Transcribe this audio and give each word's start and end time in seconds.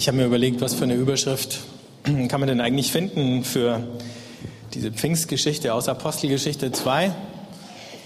Ich 0.00 0.08
habe 0.08 0.16
mir 0.16 0.24
überlegt, 0.24 0.62
was 0.62 0.72
für 0.72 0.84
eine 0.84 0.94
Überschrift 0.94 1.58
kann 2.04 2.40
man 2.40 2.46
denn 2.46 2.62
eigentlich 2.62 2.90
finden 2.90 3.44
für 3.44 3.82
diese 4.72 4.90
Pfingstgeschichte 4.92 5.74
aus 5.74 5.88
Apostelgeschichte 5.88 6.72
2. 6.72 7.14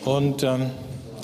Und 0.04 0.42
ähm, 0.42 0.72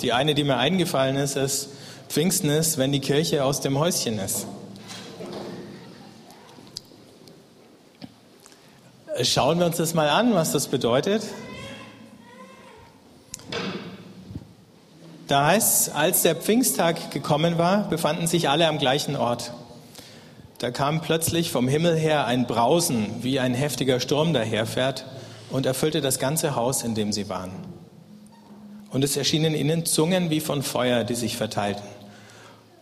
die 0.01 0.13
eine, 0.13 0.33
die 0.33 0.45
mir 0.45 0.55
eingefallen 0.55 1.17
ist, 1.17 1.35
ist 1.35 1.71
Pfingsten 2.07 2.49
ist, 2.49 2.77
wenn 2.77 2.93
die 2.93 3.01
Kirche 3.01 3.43
aus 3.43 3.59
dem 3.59 3.79
Häuschen 3.79 4.17
ist. 4.17 4.47
Schauen 9.23 9.59
wir 9.59 9.65
uns 9.65 9.75
das 9.75 9.93
mal 9.93 10.07
an, 10.07 10.33
was 10.33 10.53
das 10.53 10.69
bedeutet. 10.69 11.21
Da 15.27 15.47
heißt 15.47 15.93
als 15.93 16.21
der 16.21 16.37
Pfingsttag 16.37 17.11
gekommen 17.11 17.57
war, 17.57 17.89
befanden 17.89 18.25
sich 18.25 18.47
alle 18.47 18.69
am 18.69 18.77
gleichen 18.77 19.17
Ort. 19.17 19.51
Da 20.61 20.69
kam 20.69 21.01
plötzlich 21.01 21.49
vom 21.49 21.67
Himmel 21.67 21.95
her 21.95 22.27
ein 22.27 22.45
Brausen, 22.45 23.07
wie 23.23 23.39
ein 23.39 23.55
heftiger 23.55 23.99
Sturm 23.99 24.31
daherfährt, 24.31 25.07
und 25.49 25.65
erfüllte 25.65 26.01
das 26.01 26.19
ganze 26.19 26.55
Haus, 26.55 26.83
in 26.83 26.93
dem 26.93 27.11
sie 27.11 27.29
waren. 27.29 27.49
Und 28.91 29.03
es 29.03 29.17
erschienen 29.17 29.55
ihnen 29.55 29.87
Zungen 29.87 30.29
wie 30.29 30.39
von 30.39 30.61
Feuer, 30.61 31.03
die 31.03 31.15
sich 31.15 31.35
verteilten. 31.35 31.81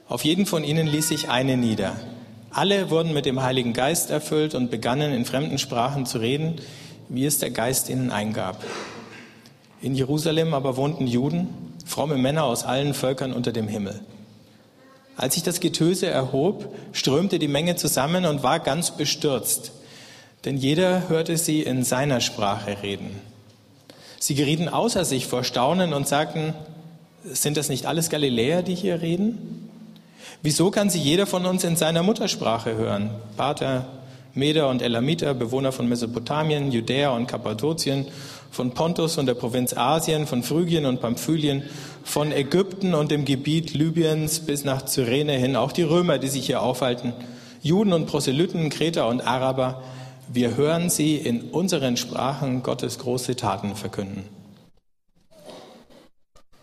Auf 0.10 0.26
jeden 0.26 0.46
von 0.46 0.66
ihnen 0.66 0.88
ließ 0.88 1.08
sich 1.08 1.30
eine 1.30 1.56
nieder. 1.56 1.96
Alle 2.50 2.90
wurden 2.90 3.14
mit 3.14 3.26
dem 3.26 3.42
Heiligen 3.42 3.72
Geist 3.72 4.10
erfüllt 4.12 4.56
und 4.56 4.70
begannen 4.70 5.14
in 5.14 5.24
fremden 5.24 5.58
Sprachen 5.58 6.06
zu 6.06 6.18
reden, 6.18 6.56
wie 7.08 7.26
es 7.26 7.40
der 7.40 7.52
Geist 7.52 7.88
ihnen 7.88 8.12
eingab. 8.12 8.62
In 9.82 9.96
Jerusalem 9.96 10.54
aber 10.54 10.76
wohnten 10.76 11.08
Juden, 11.08 11.48
fromme 11.86 12.18
Männer 12.18 12.44
aus 12.44 12.66
allen 12.66 12.94
Völkern 12.94 13.32
unter 13.32 13.54
dem 13.54 13.70
Himmel. 13.70 14.02
Als 15.20 15.34
sich 15.34 15.44
das 15.44 15.60
Getöse 15.60 16.08
erhob, 16.08 16.74
strömte 16.94 17.40
die 17.40 17.50
Menge 17.50 17.76
zusammen 17.76 18.24
und 18.24 18.42
war 18.42 18.62
ganz 18.62 18.92
bestürzt, 18.92 19.74
denn 20.46 20.56
jeder 20.56 21.10
hörte 21.10 21.36
sie 21.36 21.62
in 21.62 21.84
seiner 21.84 22.22
Sprache 22.22 22.82
reden. 22.82 23.20
Sie 24.18 24.34
gerieten 24.34 24.70
außer 24.70 25.04
sich 25.04 25.28
vor 25.28 25.44
Staunen 25.44 25.92
und 25.92 26.08
sagten, 26.08 26.54
sind 27.26 27.58
das 27.58 27.68
nicht 27.68 27.86
alles 27.86 28.10
Galiläer, 28.10 28.64
die 28.64 28.76
hier 28.76 29.02
reden? 29.02 29.70
Wieso 30.42 30.72
kann 30.72 30.90
sie 30.90 31.00
jeder 31.00 31.28
von 31.28 31.46
uns 31.46 31.66
in 31.66 31.76
seiner 31.76 32.02
Muttersprache 32.02 32.76
hören? 32.76 33.10
Pater, 33.36 33.88
Meder 34.34 34.70
und 34.70 34.82
Elamiter, 34.82 35.34
Bewohner 35.34 35.72
von 35.72 35.90
Mesopotamien, 35.90 36.72
Judäa 36.72 37.12
und 37.12 37.28
Kappadokien, 37.28 38.08
von 38.52 38.72
Pontus 38.72 39.18
und 39.18 39.26
der 39.26 39.34
Provinz 39.34 39.76
Asien, 39.76 40.28
von 40.28 40.44
Phrygien 40.44 40.86
und 40.86 41.02
Pamphylien, 41.02 41.64
von 42.04 42.32
Ägypten 42.32 42.94
und 42.94 43.12
dem 43.12 43.26
Gebiet 43.26 43.74
Libyens 43.74 44.40
bis 44.42 44.64
nach 44.64 44.86
Cyrene 44.86 45.34
hin, 45.34 45.56
auch 45.56 45.72
die 45.72 45.84
Römer, 45.84 46.18
die 46.18 46.28
sich 46.28 46.46
hier 46.46 46.62
aufhalten, 46.62 47.14
Juden 47.62 47.94
und 47.94 48.06
Proselyten, 48.06 48.70
Kreter 48.70 49.08
und 49.08 49.22
Araber, 49.22 49.84
wir 50.32 50.56
hören 50.56 50.90
sie 50.90 51.16
in 51.16 51.50
unseren 51.50 51.98
Sprachen 51.98 52.62
Gottes 52.62 53.00
große 53.00 53.36
Taten 53.36 53.76
verkünden. 53.76 54.26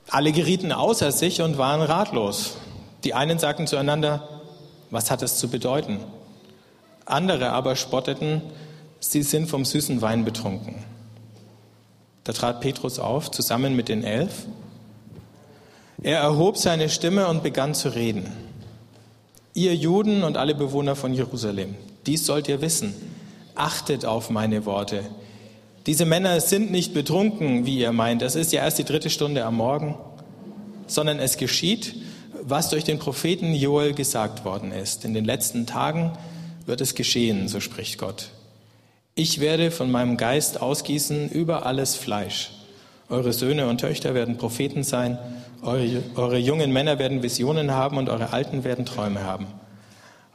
Alle 0.09 0.31
gerieten 0.31 0.71
außer 0.71 1.11
sich 1.11 1.43
und 1.43 1.59
waren 1.59 1.83
ratlos. 1.83 2.59
Die 3.03 3.13
einen 3.15 3.39
sagten 3.39 3.67
zueinander, 3.67 4.29
was 4.91 5.11
hat 5.11 5.23
es 5.23 5.37
zu 5.39 5.49
bedeuten? 5.49 5.99
Andere 7.07 7.53
aber 7.53 7.77
spotteten, 7.77 8.43
sie 9.01 9.23
sind 9.23 9.49
vom 9.49 9.65
süßen 9.65 10.03
Wein 10.03 10.25
betrunken. 10.25 10.75
Da 12.25 12.33
trat 12.33 12.61
Petrus 12.61 12.99
auf, 12.99 13.31
zusammen 13.31 13.77
mit 13.77 13.89
den 13.89 14.03
Elf. 14.03 14.47
Er 16.03 16.19
erhob 16.19 16.59
seine 16.59 16.89
Stimme 16.89 17.29
und 17.29 17.45
begann 17.45 17.75
zu 17.75 17.95
reden. 17.95 18.27
Ihr 19.55 19.75
Juden 19.75 20.25
und 20.25 20.37
alle 20.37 20.55
Bewohner 20.55 20.97
von 20.97 21.15
Jerusalem, 21.15 21.77
dies 22.07 22.27
sollt 22.27 22.49
ihr 22.49 22.61
wissen. 22.61 22.95
Achtet 23.55 24.05
auf 24.05 24.29
meine 24.29 24.67
Worte. 24.67 25.03
Diese 25.87 26.05
Männer 26.05 26.41
sind 26.41 26.73
nicht 26.73 26.93
betrunken, 26.93 27.65
wie 27.65 27.79
ihr 27.79 27.93
meint. 27.93 28.21
Es 28.23 28.35
ist 28.35 28.53
ja 28.53 28.65
erst 28.65 28.79
die 28.79 28.85
dritte 28.85 29.09
Stunde 29.09 29.45
am 29.45 29.57
Morgen, 29.57 29.97
sondern 30.89 31.21
es 31.21 31.37
geschieht, 31.37 31.95
was 32.43 32.69
durch 32.69 32.83
den 32.83 32.99
Propheten 32.99 33.55
Joel 33.55 33.95
gesagt 33.95 34.45
worden 34.45 34.73
ist. 34.73 35.05
In 35.05 35.15
den 35.15 35.25
letzten 35.25 35.67
Tagen 35.67 36.13
wird 36.67 36.81
es 36.81 36.95
geschehen, 36.95 37.49
so 37.49 37.61
spricht 37.61 37.99
Gott. 37.99 38.31
Ich 39.15 39.41
werde 39.41 39.71
von 39.71 39.91
meinem 39.91 40.17
Geist 40.17 40.61
ausgießen 40.61 41.31
über 41.31 41.65
alles 41.65 41.97
Fleisch. 41.97 42.51
Eure 43.09 43.33
Söhne 43.33 43.69
und 43.69 43.81
Töchter 43.81 44.15
werden 44.15 44.37
Propheten 44.37 44.83
sein, 44.83 45.19
eure, 45.63 46.03
eure 46.17 46.39
jungen 46.39 46.73
Männer 46.73 46.99
werden 46.99 47.23
Visionen 47.23 47.71
haben 47.71 47.97
und 47.97 48.09
eure 48.09 48.33
Alten 48.33 48.65
werden 48.65 48.85
Träume 48.85 49.23
haben. 49.23 49.47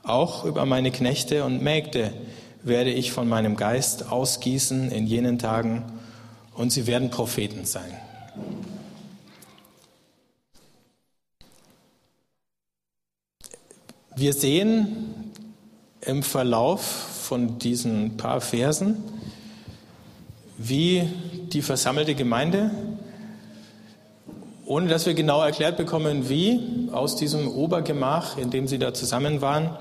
Auch 0.03 0.46
über 0.46 0.66
meine 0.66 0.90
Knechte 0.90 1.44
und 1.44 1.62
Mägde 1.62 2.12
werde 2.63 2.92
ich 2.92 3.12
von 3.12 3.30
meinem 3.30 3.56
Geist 3.56 4.12
ausgießen 4.12 4.92
in 4.92 5.06
jenen 5.06 5.38
Tagen 5.38 5.84
und 6.56 6.72
sie 6.72 6.88
werden 6.88 7.09
Propheten 7.09 7.66
sein. 7.66 7.92
Wir 14.16 14.34
sehen 14.34 15.20
im 16.06 16.23
Verlauf 16.23 16.81
von 16.81 17.59
diesen 17.59 18.17
paar 18.17 18.41
Versen, 18.41 18.97
wie 20.57 21.07
die 21.53 21.62
versammelte 21.62 22.16
Gemeinde, 22.16 22.72
ohne 24.66 24.88
dass 24.88 25.06
wir 25.06 25.13
genau 25.13 25.41
erklärt 25.41 25.78
bekommen, 25.78 26.29
wie, 26.29 26.89
aus 26.91 27.16
diesem 27.16 27.47
Obergemach, 27.47 28.38
in 28.38 28.51
dem 28.51 28.67
sie 28.67 28.79
da 28.79 28.94
zusammen 28.94 29.41
waren, 29.41 29.78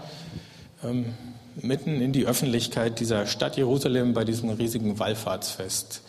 ähm, 0.82 1.14
mitten 1.56 2.00
in 2.00 2.12
die 2.12 2.26
Öffentlichkeit 2.26 3.00
dieser 3.00 3.26
Stadt 3.26 3.56
Jerusalem 3.56 4.14
bei 4.14 4.24
diesem 4.24 4.50
riesigen 4.50 4.98
Wallfahrtsfest 4.98 6.02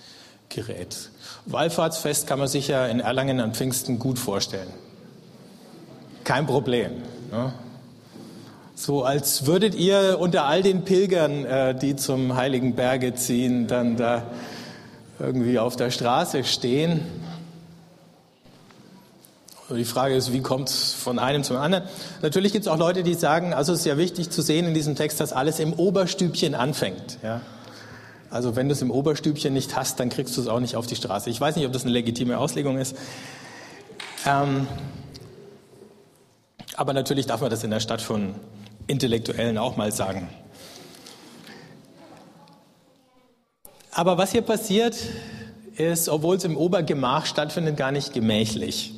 gerät. 0.49 1.09
Wallfahrtsfest 1.45 2.27
kann 2.27 2.39
man 2.39 2.47
sich 2.47 2.67
ja 2.67 2.85
in 2.87 2.99
Erlangen 2.99 3.39
an 3.39 3.53
Pfingsten 3.53 3.99
gut 3.99 4.19
vorstellen. 4.19 4.69
Kein 6.23 6.45
Problem. 6.45 6.91
Ne? 7.31 7.53
So 8.75 9.03
als 9.03 9.45
würdet 9.45 9.75
ihr 9.75 10.17
unter 10.19 10.45
all 10.45 10.63
den 10.63 10.83
Pilgern, 10.83 11.45
äh, 11.45 11.75
die 11.75 11.95
zum 11.95 12.35
Heiligen 12.35 12.75
Berge 12.75 13.13
ziehen, 13.13 13.67
dann 13.67 13.97
da 13.97 14.23
irgendwie 15.19 15.59
auf 15.59 15.75
der 15.75 15.91
Straße 15.91 16.43
stehen. 16.43 17.01
Und 19.69 19.77
die 19.77 19.85
Frage 19.85 20.15
ist, 20.15 20.33
wie 20.33 20.41
kommt 20.41 20.69
es 20.69 20.93
von 20.93 21.17
einem 21.17 21.43
zum 21.43 21.55
anderen? 21.55 21.85
Natürlich 22.21 22.51
gibt 22.51 22.65
es 22.65 22.67
auch 22.71 22.77
Leute, 22.77 23.03
die 23.03 23.13
sagen, 23.13 23.53
also 23.53 23.71
es 23.71 23.79
ist 23.79 23.85
ja 23.85 23.97
wichtig 23.97 24.29
zu 24.29 24.41
sehen 24.41 24.65
in 24.65 24.73
diesem 24.73 24.95
Text, 24.95 25.19
dass 25.21 25.31
alles 25.31 25.59
im 25.59 25.71
Oberstübchen 25.73 26.55
anfängt. 26.55 27.19
Ja? 27.23 27.39
Also 28.29 28.55
wenn 28.55 28.67
du 28.67 28.73
es 28.73 28.81
im 28.81 28.91
Oberstübchen 28.91 29.53
nicht 29.53 29.75
hast, 29.75 29.99
dann 29.99 30.09
kriegst 30.09 30.35
du 30.35 30.41
es 30.41 30.47
auch 30.47 30.59
nicht 30.59 30.75
auf 30.75 30.87
die 30.87 30.95
Straße. 30.95 31.29
Ich 31.29 31.39
weiß 31.39 31.55
nicht, 31.55 31.65
ob 31.65 31.71
das 31.71 31.83
eine 31.83 31.91
legitime 31.91 32.37
Auslegung 32.37 32.77
ist. 32.77 32.97
Ähm, 34.25 34.67
aber 36.75 36.93
natürlich 36.93 37.25
darf 37.25 37.41
man 37.41 37.49
das 37.49 37.63
in 37.63 37.71
der 37.71 37.79
Stadt 37.79 38.01
von 38.01 38.35
Intellektuellen 38.91 39.57
auch 39.57 39.77
mal 39.77 39.91
sagen. 39.91 40.29
Aber 43.91 44.17
was 44.17 44.31
hier 44.31 44.41
passiert, 44.41 44.95
ist, 45.75 46.09
obwohl 46.09 46.37
es 46.37 46.43
im 46.43 46.57
Obergemach 46.57 47.25
stattfindet, 47.25 47.77
gar 47.77 47.91
nicht 47.91 48.13
gemächlich. 48.13 48.93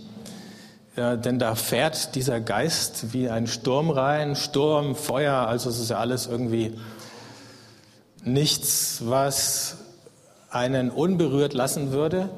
Ja, 0.95 1.15
denn 1.15 1.39
da 1.39 1.55
fährt 1.55 2.13
dieser 2.13 2.39
Geist 2.39 3.13
wie 3.13 3.29
ein 3.29 3.47
Sturm 3.47 3.89
rein, 3.89 4.35
Sturm, 4.35 4.95
Feuer, 4.95 5.47
also 5.47 5.69
es 5.69 5.79
ist 5.79 5.89
ja 5.89 5.97
alles 5.97 6.27
irgendwie 6.27 6.77
nichts, 8.23 9.01
was 9.05 9.77
einen 10.51 10.91
unberührt 10.91 11.53
lassen 11.53 11.91
würde, 11.91 12.29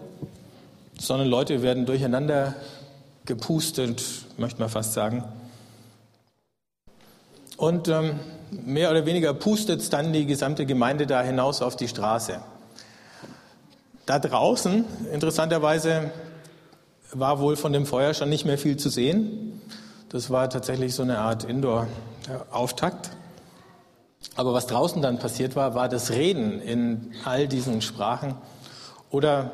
sondern 0.97 1.27
Leute 1.27 1.61
werden 1.61 1.85
durcheinander 1.85 2.55
gepustet, 3.25 4.03
möchte 4.37 4.59
man 4.61 4.69
fast 4.69 4.93
sagen. 4.93 5.25
Und 7.57 7.87
ähm, 7.87 8.19
mehr 8.51 8.91
oder 8.91 9.05
weniger 9.05 9.33
pustet 9.33 9.81
es 9.81 9.89
dann 9.89 10.13
die 10.13 10.25
gesamte 10.25 10.65
Gemeinde 10.65 11.07
da 11.07 11.21
hinaus 11.21 11.61
auf 11.61 11.75
die 11.75 11.87
Straße. 11.87 12.39
Da 14.05 14.19
draußen, 14.19 14.85
interessanterweise, 15.11 16.11
war 17.11 17.39
wohl 17.39 17.55
von 17.55 17.73
dem 17.73 17.85
Feuer 17.85 18.13
schon 18.13 18.29
nicht 18.29 18.45
mehr 18.45 18.57
viel 18.57 18.77
zu 18.77 18.89
sehen. 18.89 19.61
Das 20.09 20.29
war 20.29 20.49
tatsächlich 20.49 20.93
so 20.93 21.03
eine 21.03 21.19
Art 21.19 21.43
Indoor-Auftakt. 21.43 23.11
Aber 24.35 24.53
was 24.53 24.67
draußen 24.67 25.01
dann 25.01 25.19
passiert 25.19 25.55
war, 25.55 25.75
war 25.75 25.87
das 25.87 26.11
Reden 26.11 26.59
in 26.61 27.13
all 27.23 27.47
diesen 27.47 27.81
Sprachen 27.81 28.35
oder 29.09 29.51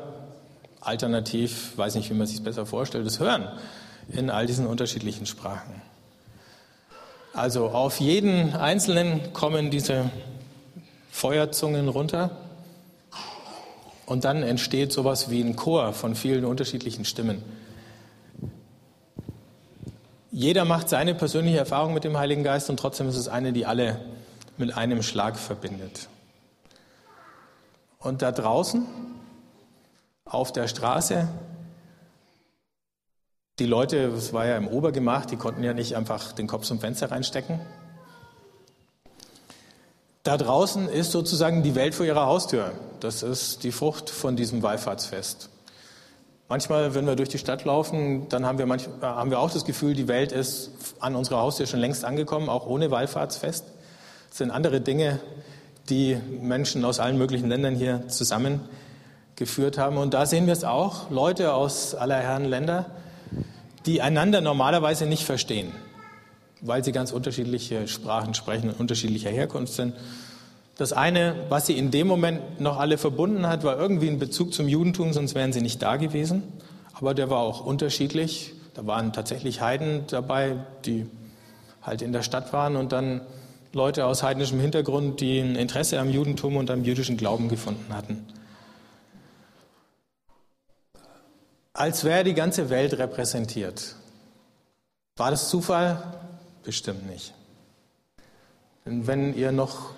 alternativ, 0.80 1.76
weiß 1.78 1.94
nicht, 1.94 2.10
wie 2.10 2.14
man 2.14 2.26
sich 2.26 2.38
es 2.38 2.44
besser 2.44 2.66
vorstellt, 2.66 3.06
das 3.06 3.20
Hören 3.20 3.48
in 4.08 4.30
all 4.30 4.46
diesen 4.46 4.66
unterschiedlichen 4.66 5.26
Sprachen. 5.26 5.80
Also 7.34 7.68
auf 7.68 7.98
jeden 7.98 8.54
Einzelnen 8.54 9.32
kommen 9.32 9.70
diese 9.70 10.10
Feuerzungen 11.10 11.88
runter 11.88 12.30
und 14.04 14.24
dann 14.24 14.42
entsteht 14.42 14.92
sowas 14.92 15.30
wie 15.30 15.40
ein 15.42 15.56
Chor 15.56 15.94
von 15.94 16.14
vielen 16.14 16.44
unterschiedlichen 16.44 17.06
Stimmen. 17.06 17.42
Jeder 20.30 20.66
macht 20.66 20.90
seine 20.90 21.14
persönliche 21.14 21.56
Erfahrung 21.56 21.94
mit 21.94 22.04
dem 22.04 22.18
Heiligen 22.18 22.42
Geist 22.42 22.68
und 22.68 22.78
trotzdem 22.78 23.08
ist 23.08 23.16
es 23.16 23.28
eine, 23.28 23.54
die 23.54 23.64
alle 23.64 23.98
mit 24.58 24.76
einem 24.76 25.02
Schlag 25.02 25.38
verbindet. 25.38 26.08
Und 27.98 28.20
da 28.20 28.30
draußen 28.32 28.86
auf 30.26 30.52
der 30.52 30.68
Straße, 30.68 31.28
die 33.62 33.68
Leute, 33.68 34.08
es 34.08 34.32
war 34.32 34.44
ja 34.44 34.56
im 34.56 34.66
Obergemach, 34.66 35.24
die 35.24 35.36
konnten 35.36 35.62
ja 35.62 35.72
nicht 35.72 35.94
einfach 35.94 36.32
den 36.32 36.48
Kopf 36.48 36.64
zum 36.64 36.80
Fenster 36.80 37.12
reinstecken. 37.12 37.60
Da 40.24 40.36
draußen 40.36 40.88
ist 40.88 41.12
sozusagen 41.12 41.62
die 41.62 41.76
Welt 41.76 41.94
vor 41.94 42.04
ihrer 42.04 42.26
Haustür. 42.26 42.72
Das 42.98 43.22
ist 43.22 43.62
die 43.62 43.70
Frucht 43.70 44.10
von 44.10 44.34
diesem 44.34 44.64
Wallfahrtsfest. 44.64 45.48
Manchmal, 46.48 46.96
wenn 46.96 47.06
wir 47.06 47.14
durch 47.14 47.28
die 47.28 47.38
Stadt 47.38 47.64
laufen, 47.64 48.28
dann 48.30 48.44
haben 48.44 48.58
wir, 48.58 48.66
manch, 48.66 48.88
haben 49.00 49.30
wir 49.30 49.38
auch 49.38 49.52
das 49.52 49.64
Gefühl, 49.64 49.94
die 49.94 50.08
Welt 50.08 50.32
ist 50.32 50.72
an 50.98 51.14
unserer 51.14 51.38
Haustür 51.38 51.66
schon 51.66 51.78
längst 51.78 52.04
angekommen, 52.04 52.48
auch 52.48 52.66
ohne 52.66 52.90
Wallfahrtsfest. 52.90 53.64
Es 54.28 54.38
sind 54.38 54.50
andere 54.50 54.80
Dinge, 54.80 55.20
die 55.88 56.18
Menschen 56.40 56.84
aus 56.84 56.98
allen 56.98 57.16
möglichen 57.16 57.48
Ländern 57.48 57.76
hier 57.76 58.08
zusammengeführt 58.08 59.78
haben. 59.78 59.98
Und 59.98 60.14
da 60.14 60.26
sehen 60.26 60.46
wir 60.46 60.52
es 60.52 60.64
auch, 60.64 61.10
Leute 61.10 61.54
aus 61.54 61.94
aller 61.94 62.16
Herren 62.16 62.46
Länder, 62.46 62.86
die 63.86 64.02
einander 64.02 64.40
normalerweise 64.40 65.06
nicht 65.06 65.24
verstehen, 65.24 65.72
weil 66.60 66.84
sie 66.84 66.92
ganz 66.92 67.12
unterschiedliche 67.12 67.88
Sprachen 67.88 68.34
sprechen 68.34 68.70
und 68.70 68.80
unterschiedlicher 68.80 69.30
Herkunft 69.30 69.72
sind. 69.72 69.94
Das 70.78 70.92
eine, 70.92 71.34
was 71.48 71.66
sie 71.66 71.76
in 71.76 71.90
dem 71.90 72.06
Moment 72.06 72.60
noch 72.60 72.78
alle 72.78 72.98
verbunden 72.98 73.46
hat, 73.46 73.62
war 73.64 73.78
irgendwie 73.78 74.08
ein 74.08 74.18
Bezug 74.18 74.54
zum 74.54 74.68
Judentum, 74.68 75.12
sonst 75.12 75.34
wären 75.34 75.52
sie 75.52 75.60
nicht 75.60 75.82
da 75.82 75.96
gewesen. 75.96 76.42
Aber 76.94 77.14
der 77.14 77.30
war 77.30 77.38
auch 77.38 77.64
unterschiedlich. 77.64 78.54
Da 78.74 78.86
waren 78.86 79.12
tatsächlich 79.12 79.60
Heiden 79.60 80.04
dabei, 80.08 80.56
die 80.86 81.06
halt 81.82 82.00
in 82.00 82.12
der 82.12 82.22
Stadt 82.22 82.52
waren 82.52 82.76
und 82.76 82.92
dann 82.92 83.20
Leute 83.72 84.06
aus 84.06 84.22
heidnischem 84.22 84.60
Hintergrund, 84.60 85.20
die 85.20 85.40
ein 85.40 85.56
Interesse 85.56 85.98
am 85.98 86.10
Judentum 86.10 86.56
und 86.56 86.70
am 86.70 86.84
jüdischen 86.84 87.16
Glauben 87.16 87.48
gefunden 87.48 87.94
hatten. 87.94 88.24
Als 91.82 92.04
wäre 92.04 92.22
die 92.22 92.34
ganze 92.34 92.70
Welt 92.70 92.96
repräsentiert. 92.96 93.96
War 95.16 95.32
das 95.32 95.48
Zufall? 95.48 96.00
Bestimmt 96.62 97.10
nicht. 97.10 97.34
Denn 98.86 99.08
wenn 99.08 99.34
ihr 99.34 99.50
noch 99.50 99.90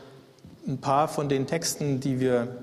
ein 0.67 0.79
paar 0.79 1.09
von 1.09 1.29
den 1.29 1.47
Texten, 1.47 2.01
die 2.01 2.21
wir 2.21 2.57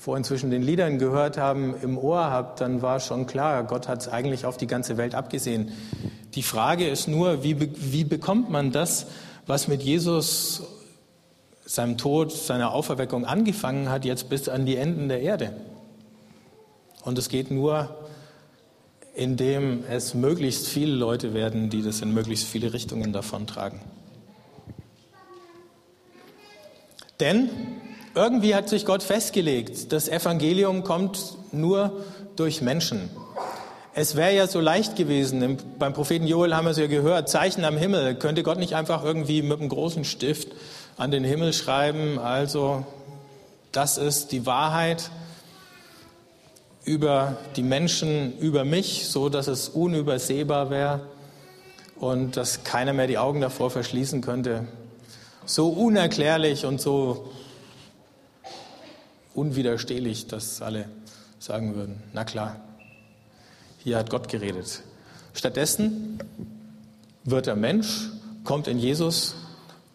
vorhin 0.00 0.24
zwischen 0.24 0.50
den 0.50 0.62
Liedern 0.62 0.98
gehört 0.98 1.36
haben, 1.36 1.74
im 1.82 1.98
Ohr 1.98 2.30
habt, 2.30 2.62
dann 2.62 2.80
war 2.80 3.00
schon 3.00 3.26
klar, 3.26 3.64
Gott 3.64 3.86
hat 3.86 4.00
es 4.00 4.08
eigentlich 4.08 4.46
auf 4.46 4.56
die 4.56 4.66
ganze 4.66 4.96
Welt 4.96 5.14
abgesehen. 5.14 5.70
Die 6.34 6.42
Frage 6.42 6.88
ist 6.88 7.06
nur, 7.06 7.42
wie, 7.42 7.60
wie 7.60 8.04
bekommt 8.04 8.48
man 8.48 8.72
das, 8.72 9.08
was 9.46 9.68
mit 9.68 9.82
Jesus, 9.82 10.62
seinem 11.66 11.98
Tod, 11.98 12.32
seiner 12.32 12.72
Auferweckung 12.72 13.26
angefangen 13.26 13.90
hat, 13.90 14.06
jetzt 14.06 14.30
bis 14.30 14.48
an 14.48 14.64
die 14.64 14.76
Enden 14.76 15.10
der 15.10 15.20
Erde? 15.20 15.52
Und 17.02 17.18
es 17.18 17.28
geht 17.28 17.50
nur, 17.50 17.94
indem 19.14 19.84
es 19.88 20.14
möglichst 20.14 20.66
viele 20.66 20.94
Leute 20.94 21.34
werden, 21.34 21.70
die 21.70 21.82
das 21.82 22.00
in 22.00 22.12
möglichst 22.12 22.46
viele 22.46 22.72
Richtungen 22.72 23.12
davontragen. 23.12 23.80
Denn 27.20 27.48
irgendwie 28.14 28.54
hat 28.54 28.68
sich 28.68 28.84
Gott 28.84 29.02
festgelegt, 29.02 29.92
das 29.92 30.08
Evangelium 30.08 30.82
kommt 30.82 31.36
nur 31.52 32.04
durch 32.36 32.60
Menschen. 32.60 33.08
Es 33.94 34.16
wäre 34.16 34.34
ja 34.34 34.48
so 34.48 34.58
leicht 34.58 34.96
gewesen, 34.96 35.58
beim 35.78 35.92
Propheten 35.92 36.26
Joel 36.26 36.56
haben 36.56 36.64
wir 36.64 36.72
es 36.72 36.78
ja 36.78 36.88
gehört, 36.88 37.28
Zeichen 37.28 37.64
am 37.64 37.76
Himmel. 37.76 38.16
Könnte 38.16 38.42
Gott 38.42 38.58
nicht 38.58 38.74
einfach 38.74 39.04
irgendwie 39.04 39.42
mit 39.42 39.60
einem 39.60 39.68
großen 39.68 40.04
Stift 40.04 40.48
an 40.96 41.12
den 41.12 41.22
Himmel 41.22 41.52
schreiben, 41.52 42.18
also 42.18 42.84
das 43.70 43.98
ist 43.98 44.32
die 44.32 44.46
Wahrheit 44.46 45.10
über 46.84 47.36
die 47.56 47.62
Menschen, 47.62 48.38
über 48.38 48.64
mich, 48.64 49.08
so 49.08 49.28
dass 49.28 49.46
es 49.46 49.68
unübersehbar 49.68 50.70
wäre 50.70 51.00
und 51.96 52.36
dass 52.36 52.64
keiner 52.64 52.92
mehr 52.92 53.06
die 53.06 53.18
Augen 53.18 53.40
davor 53.40 53.70
verschließen 53.70 54.20
könnte, 54.20 54.66
so 55.46 55.68
unerklärlich 55.68 56.66
und 56.66 56.80
so 56.80 57.30
unwiderstehlich, 59.34 60.26
dass 60.26 60.62
alle 60.62 60.88
sagen 61.38 61.74
würden, 61.74 62.02
na 62.12 62.24
klar, 62.24 62.60
hier 63.82 63.98
hat 63.98 64.10
Gott 64.10 64.28
geredet. 64.28 64.82
Stattdessen 65.34 66.18
wird 67.24 67.46
er 67.46 67.56
Mensch, 67.56 68.10
kommt 68.44 68.68
in 68.68 68.78
Jesus, 68.78 69.34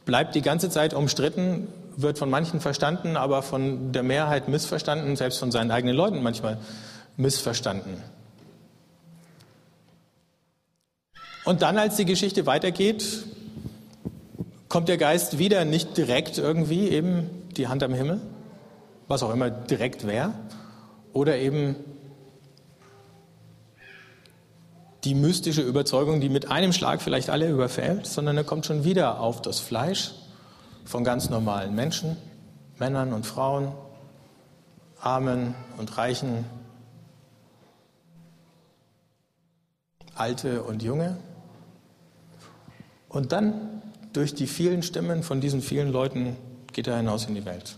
bleibt 0.06 0.36
die 0.36 0.42
ganze 0.42 0.70
Zeit 0.70 0.94
umstritten, 0.94 1.68
wird 2.02 2.18
von 2.18 2.30
manchen 2.30 2.60
verstanden, 2.60 3.18
aber 3.18 3.42
von 3.42 3.92
der 3.92 4.04
Mehrheit 4.04 4.48
missverstanden, 4.48 5.16
selbst 5.16 5.40
von 5.40 5.52
seinen 5.52 5.72
eigenen 5.72 5.96
Leuten 5.96 6.22
manchmal 6.22 6.58
missverstanden. 7.18 8.02
Und 11.46 11.62
dann, 11.62 11.78
als 11.78 11.96
die 11.96 12.06
Geschichte 12.06 12.46
weitergeht, 12.46 13.26
kommt 14.68 14.88
der 14.88 14.98
Geist 14.98 15.40
wieder 15.40 15.66
nicht 15.66 15.98
direkt 15.98 16.38
irgendwie, 16.38 16.90
eben 16.90 17.30
die 17.58 17.68
Hand 17.68 17.84
am 17.84 17.94
Himmel, 17.94 18.22
was 19.08 19.24
auch 19.24 19.34
immer 19.34 19.50
direkt 19.50 20.06
wäre, 20.06 20.34
oder 21.12 21.38
eben 21.38 21.76
die 25.06 25.16
mystische 25.16 25.62
Überzeugung, 25.62 26.22
die 26.22 26.30
mit 26.30 26.52
einem 26.52 26.74
Schlag 26.74 27.02
vielleicht 27.02 27.30
alle 27.30 27.50
überfällt, 27.50 28.06
sondern 28.06 28.38
er 28.38 28.44
kommt 28.44 28.66
schon 28.66 28.84
wieder 28.84 29.20
auf 29.20 29.42
das 29.42 29.60
Fleisch 29.60 30.12
von 30.90 31.04
ganz 31.04 31.30
normalen 31.30 31.76
Menschen, 31.76 32.18
Männern 32.80 33.14
und 33.14 33.24
Frauen, 33.24 33.72
Armen 35.00 35.54
und 35.78 35.96
Reichen, 36.00 36.46
Alte 40.16 40.64
und 40.64 40.82
Junge. 40.82 41.18
Und 43.08 43.32
dann 43.32 43.84
durch 44.14 44.34
die 44.34 44.48
vielen 44.48 44.82
Stimmen 44.82 45.22
von 45.22 45.42
diesen 45.42 45.62
vielen 45.62 45.92
Leuten 45.92 46.36
geht 46.74 46.88
er 46.88 46.98
hinaus 46.98 47.26
in 47.26 47.36
die 47.36 47.46
Welt. 47.46 47.76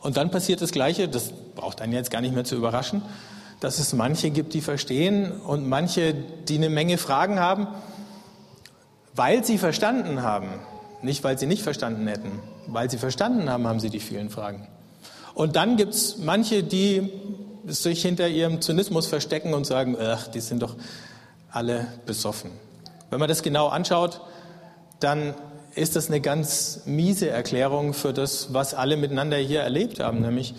Und 0.00 0.18
dann 0.18 0.30
passiert 0.30 0.60
das 0.60 0.70
Gleiche, 0.70 1.08
das 1.08 1.32
braucht 1.54 1.80
einen 1.80 1.94
jetzt 1.94 2.10
gar 2.10 2.20
nicht 2.20 2.34
mehr 2.34 2.44
zu 2.44 2.56
überraschen, 2.56 3.00
dass 3.60 3.78
es 3.78 3.94
manche 3.94 4.28
gibt, 4.28 4.52
die 4.52 4.60
verstehen 4.60 5.32
und 5.32 5.66
manche, 5.66 6.12
die 6.12 6.56
eine 6.56 6.68
Menge 6.68 6.98
Fragen 6.98 7.40
haben, 7.40 7.68
weil 9.14 9.46
sie 9.46 9.56
verstanden 9.56 10.20
haben, 10.20 10.50
nicht 11.04 11.22
weil 11.22 11.38
sie 11.38 11.46
nicht 11.46 11.62
verstanden 11.62 12.06
hätten. 12.06 12.40
Weil 12.66 12.90
sie 12.90 12.98
verstanden 12.98 13.50
haben, 13.50 13.66
haben 13.66 13.80
sie 13.80 13.90
die 13.90 14.00
vielen 14.00 14.30
Fragen. 14.30 14.66
Und 15.34 15.56
dann 15.56 15.76
gibt 15.76 15.94
es 15.94 16.18
manche, 16.18 16.62
die 16.62 17.10
sich 17.66 18.02
hinter 18.02 18.28
ihrem 18.28 18.60
Zynismus 18.60 19.06
verstecken 19.06 19.54
und 19.54 19.66
sagen, 19.66 19.96
ach, 20.00 20.28
die 20.28 20.40
sind 20.40 20.62
doch 20.62 20.76
alle 21.50 21.86
besoffen. 22.06 22.50
Wenn 23.10 23.20
man 23.20 23.28
das 23.28 23.42
genau 23.42 23.68
anschaut, 23.68 24.20
dann 25.00 25.34
ist 25.74 25.96
das 25.96 26.08
eine 26.08 26.20
ganz 26.20 26.82
miese 26.84 27.28
Erklärung 27.28 27.94
für 27.94 28.12
das, 28.12 28.52
was 28.52 28.74
alle 28.74 28.96
miteinander 28.96 29.36
hier 29.36 29.60
erlebt 29.60 30.00
haben, 30.00 30.20
nämlich 30.20 30.54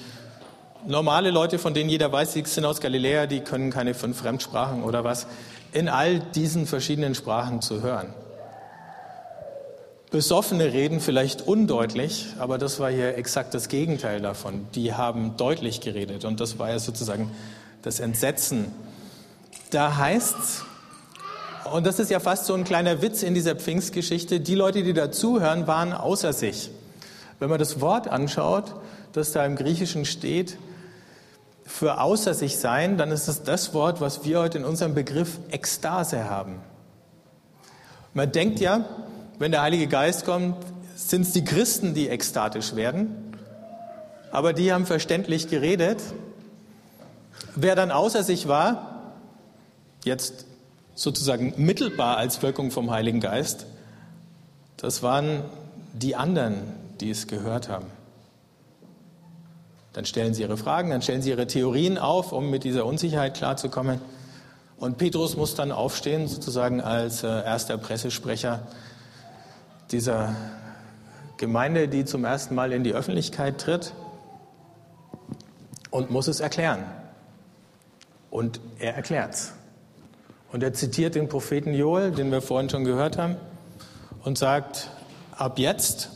normale 0.86 1.32
Leute, 1.32 1.58
von 1.58 1.74
denen 1.74 1.90
jeder 1.90 2.12
weiß, 2.12 2.34
sie 2.34 2.44
sind 2.46 2.66
aus 2.66 2.82
Galiläa, 2.82 3.25
die 3.28 3.40
können 3.40 3.72
keine 3.72 3.94
fünf 3.94 4.18
Fremdsprachen 4.18 4.84
oder 4.84 5.04
was, 5.04 5.28
in 5.72 5.90
all 5.90 6.20
diesen 6.20 6.68
verschiedenen 6.68 7.16
Sprachen 7.16 7.62
zu 7.62 7.82
hören. 7.82 8.14
Besoffene 10.16 10.72
reden 10.72 11.02
vielleicht 11.02 11.42
undeutlich, 11.42 12.28
aber 12.40 12.58
das 12.58 12.80
war 12.80 12.90
hier 12.90 13.18
exakt 13.18 13.54
das 13.54 13.68
Gegenteil 13.68 14.22
davon. 14.22 14.66
Die 14.74 14.94
haben 14.94 15.36
deutlich 15.36 15.82
geredet 15.82 16.24
und 16.24 16.40
das 16.40 16.58
war 16.58 16.70
ja 16.70 16.80
sozusagen 16.80 17.32
das 17.82 18.00
Entsetzen. 18.00 18.72
Da 19.72 19.98
heißt 19.98 20.36
es, 20.40 20.64
und 21.70 21.86
das 21.86 22.00
ist 22.00 22.12
ja 22.12 22.22
fast 22.22 22.46
so 22.46 22.54
ein 22.54 22.64
kleiner 22.64 23.02
Witz 23.02 23.24
in 23.24 23.34
dieser 23.34 23.58
Pfingstgeschichte. 23.58 24.40
Die 24.40 24.56
Leute, 24.56 24.84
die 24.84 24.94
dazuhören, 24.94 25.68
waren 25.68 25.92
außer 25.92 26.32
sich. 26.32 26.72
Wenn 27.40 27.50
man 27.50 27.60
das 27.60 27.82
Wort 27.82 28.08
anschaut, 28.08 28.74
das 29.12 29.34
da 29.34 29.46
im 29.46 29.58
Griechischen 29.58 30.06
steht, 30.06 30.58
für 31.66 32.00
außer 32.00 32.34
sich 32.34 32.58
sein, 32.58 32.98
dann 32.98 33.12
ist 33.12 33.28
es 33.28 33.44
das 33.44 33.74
Wort, 33.74 34.00
was 34.00 34.24
wir 34.24 34.40
heute 34.40 34.60
in 34.60 34.64
unserem 34.64 34.94
Begriff 34.94 35.40
Ekstase 35.52 36.30
haben. 36.30 36.62
Man 38.14 38.32
denkt 38.32 38.62
ja, 38.62 38.86
wenn 39.39 39.51
der 39.51 39.62
Heilige 39.62 39.88
Geist 39.88 40.25
kommt, 40.25 40.56
sind 40.96 41.24
es 41.24 41.34
die 41.34 41.44
Christen, 41.44 41.94
die 41.94 42.08
ekstatisch 42.10 42.75
werden. 42.75 43.34
Aber 44.32 44.54
die 44.54 44.72
haben 44.72 44.86
verständlich 44.86 45.50
geredet. 45.50 46.01
Wer 47.56 47.75
dann 47.75 47.92
außer 47.92 48.24
sich 48.24 48.48
war, 48.48 49.13
jetzt 50.04 50.46
sozusagen 50.94 51.54
mittelbar 51.58 52.18
als 52.18 52.42
Wirkung 52.42 52.72
vom 52.72 52.92
Heiligen 52.92 53.20
Geist, 53.20 53.65
das 54.77 55.04
waren 55.04 55.44
die 55.94 56.15
anderen, 56.15 56.56
die 57.00 57.10
es 57.10 57.27
gehört 57.27 57.70
haben. 57.70 57.88
Dann 59.94 60.06
stellen 60.06 60.34
sie 60.34 60.42
ihre 60.42 60.58
Fragen, 60.58 60.89
dann 60.89 61.01
stellen 61.01 61.22
sie 61.22 61.30
ihre 61.30 61.48
Theorien 61.48 61.98
auf, 61.98 62.34
um 62.34 62.50
mit 62.50 62.65
dieser 62.65 62.86
Unsicherheit 62.86 63.36
klarzukommen. 63.36 64.01
Und 64.77 64.98
Petrus 64.98 65.38
muss 65.38 65.56
dann 65.56 65.72
aufstehen, 65.72 66.27
sozusagen 66.27 66.82
als 66.82 67.24
äh, 67.24 67.27
erster 67.27 67.77
Pressesprecher 67.77 68.68
dieser 69.92 70.36
Gemeinde, 71.38 71.88
die 71.88 72.06
zum 72.06 72.25
ersten 72.25 72.56
Mal 72.56 72.72
in 72.72 72.84
die 72.84 72.94
Öffentlichkeit 72.94 73.60
tritt 73.60 73.94
und 75.92 76.12
muss 76.12 76.27
es 76.27 76.39
erklären. 76.39 76.84
Und 78.30 78.60
er 78.80 78.96
erklärt's. 78.96 79.54
Und 80.51 80.63
er 80.63 80.74
zitiert 80.74 81.15
den 81.15 81.30
Propheten 81.30 81.74
Joel, 81.74 82.12
den 82.12 82.32
wir 82.32 82.42
vorhin 82.42 82.70
schon 82.70 82.84
gehört 82.84 83.18
haben, 83.18 83.36
und 84.24 84.38
sagt, 84.38 84.89
ab 85.32 85.60
jetzt 85.60 86.10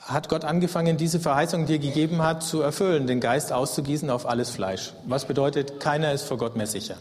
hat 0.00 0.28
Gott 0.28 0.44
angefangen, 0.44 0.96
diese 0.96 1.18
Verheißung, 1.18 1.66
die 1.66 1.74
er 1.74 1.78
gegeben 1.80 2.22
hat, 2.22 2.42
zu 2.42 2.60
erfüllen, 2.62 3.06
den 3.06 3.20
Geist 3.20 3.52
auszugießen 3.52 4.08
auf 4.08 4.26
alles 4.26 4.50
Fleisch. 4.50 4.92
Was 5.04 5.24
bedeutet, 5.24 5.80
keiner 5.80 6.12
ist 6.12 6.22
vor 6.22 6.38
Gott 6.38 6.56
mehr 6.56 6.68
sicher. 6.68 6.96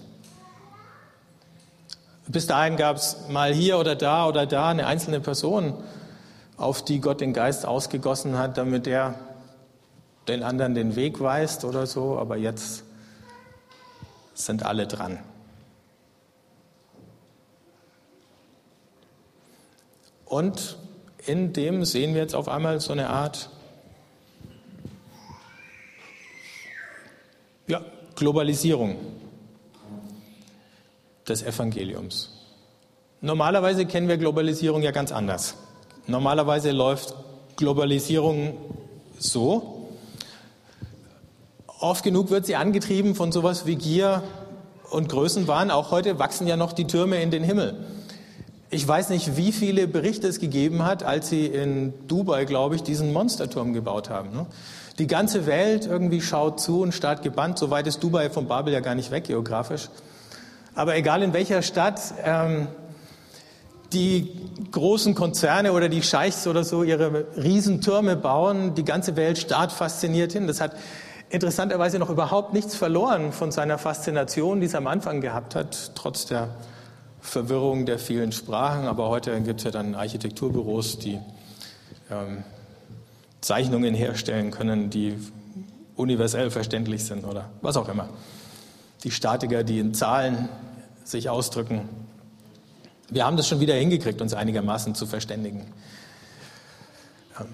Bis 2.27 2.47
dahin 2.47 2.75
gab 2.75 2.97
es 2.97 3.27
mal 3.29 3.53
hier 3.53 3.77
oder 3.77 3.95
da 3.95 4.27
oder 4.27 4.45
da 4.47 4.69
eine 4.69 4.87
einzelne 4.87 5.19
Person, 5.19 5.75
auf 6.57 6.83
die 6.83 6.99
Gott 6.99 7.21
den 7.21 7.33
Geist 7.33 7.65
ausgegossen 7.65 8.37
hat, 8.37 8.57
damit 8.57 8.87
er 8.87 9.15
den 10.27 10.41
anderen 10.41 10.73
den 10.73 10.95
Weg 10.95 11.19
weist 11.19 11.65
oder 11.65 11.85
so, 11.85 12.17
aber 12.17 12.37
jetzt 12.37 12.83
sind 14.33 14.63
alle 14.63 14.87
dran. 14.87 15.19
Und 20.25 20.77
in 21.25 21.53
dem 21.53 21.85
sehen 21.85 22.15
wir 22.15 22.21
jetzt 22.21 22.35
auf 22.35 22.49
einmal 22.49 22.79
so 22.79 22.91
eine 22.91 23.09
Art 23.09 23.49
ja, 27.67 27.81
Globalisierung 28.15 28.97
des 31.27 31.43
Evangeliums. 31.43 32.31
Normalerweise 33.21 33.85
kennen 33.85 34.07
wir 34.07 34.17
Globalisierung 34.17 34.81
ja 34.81 34.91
ganz 34.91 35.11
anders. 35.11 35.55
Normalerweise 36.07 36.71
läuft 36.71 37.15
Globalisierung 37.55 38.57
so. 39.17 39.89
Oft 41.79 42.03
genug 42.03 42.29
wird 42.29 42.45
sie 42.45 42.55
angetrieben 42.55 43.15
von 43.15 43.31
sowas 43.31 43.65
wie 43.65 43.75
Gier 43.75 44.23
und 44.91 45.09
Größenwahn. 45.09 45.71
Auch 45.71 45.91
heute 45.91 46.19
wachsen 46.19 46.47
ja 46.47 46.57
noch 46.57 46.73
die 46.73 46.85
Türme 46.87 47.21
in 47.21 47.31
den 47.31 47.43
Himmel. 47.43 47.75
Ich 48.69 48.87
weiß 48.87 49.09
nicht, 49.09 49.37
wie 49.37 49.51
viele 49.51 49.87
Berichte 49.87 50.27
es 50.27 50.39
gegeben 50.39 50.83
hat, 50.83 51.03
als 51.03 51.29
sie 51.29 51.45
in 51.45 51.93
Dubai, 52.07 52.45
glaube 52.45 52.75
ich, 52.75 52.83
diesen 52.83 53.13
Monsterturm 53.13 53.73
gebaut 53.73 54.09
haben. 54.09 54.31
Ne? 54.31 54.45
Die 54.99 55.07
ganze 55.07 55.45
Welt 55.45 55.85
irgendwie 55.85 56.21
schaut 56.21 56.59
zu 56.59 56.81
und 56.81 56.93
starrt 56.93 57.21
gebannt. 57.21 57.57
So 57.57 57.69
weit 57.69 57.87
ist 57.87 58.03
Dubai 58.03 58.29
von 58.29 58.47
Babel 58.47 58.73
ja 58.73 58.79
gar 58.79 58.95
nicht 58.95 59.11
weg 59.11 59.25
geografisch. 59.25 59.89
Aber 60.75 60.95
egal 60.95 61.23
in 61.23 61.33
welcher 61.33 61.61
Stadt, 61.61 62.01
ähm, 62.23 62.67
die 63.93 64.29
großen 64.71 65.15
Konzerne 65.15 65.71
oder 65.71 65.87
die 65.87 66.03
Scheichs 66.03 66.47
oder 66.47 66.63
so 66.63 66.83
ihre 66.83 67.25
Riesentürme 67.37 68.15
bauen, 68.15 68.75
die 68.75 68.83
ganze 68.83 69.15
Welt 69.15 69.37
starrt 69.37 69.71
fasziniert 69.71 70.33
hin. 70.33 70.47
Das 70.47 70.59
hat 70.59 70.75
interessanterweise 71.29 71.97
noch 71.97 72.09
überhaupt 72.09 72.53
nichts 72.53 72.75
verloren 72.75 73.31
von 73.31 73.51
seiner 73.51 73.77
Faszination, 73.77 74.59
die 74.59 74.65
es 74.65 74.75
am 74.75 74.87
Anfang 74.87 75.21
gehabt 75.21 75.55
hat, 75.55 75.91
trotz 75.95 76.25
der 76.25 76.49
Verwirrung 77.21 77.85
der 77.85 77.97
vielen 77.97 78.31
Sprachen. 78.31 78.85
Aber 78.85 79.09
heute 79.09 79.39
gibt 79.41 79.61
es 79.61 79.63
ja 79.63 79.71
dann 79.71 79.95
Architekturbüros, 79.95 80.99
die 80.99 81.19
ähm, 82.11 82.43
Zeichnungen 83.41 83.95
herstellen 83.95 84.51
können, 84.51 84.89
die 84.89 85.15
universell 85.95 86.51
verständlich 86.51 87.05
sind 87.05 87.23
oder 87.23 87.49
was 87.61 87.77
auch 87.77 87.87
immer. 87.87 88.09
Die 89.05 89.11
Statiker, 89.11 89.63
die 89.63 89.79
in 89.79 89.93
Zahlen 89.93 90.49
sich 91.03 91.29
ausdrücken. 91.29 91.87
Wir 93.09 93.25
haben 93.25 93.37
das 93.37 93.47
schon 93.47 93.59
wieder 93.59 93.75
hingekriegt, 93.75 94.19
uns 94.19 94.33
einigermaßen 94.33 94.95
zu 94.95 95.05
verständigen. 95.05 95.71
Ähm, 97.39 97.45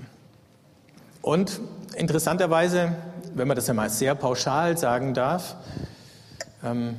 und 1.22 1.60
interessanterweise, 1.96 2.96
wenn 3.36 3.48
man 3.48 3.56
das 3.56 3.68
ja 3.68 3.74
mal 3.74 3.90
sehr 3.90 4.16
pauschal 4.16 4.78
sagen 4.78 5.14
darf, 5.14 5.56
ähm, 6.64 6.96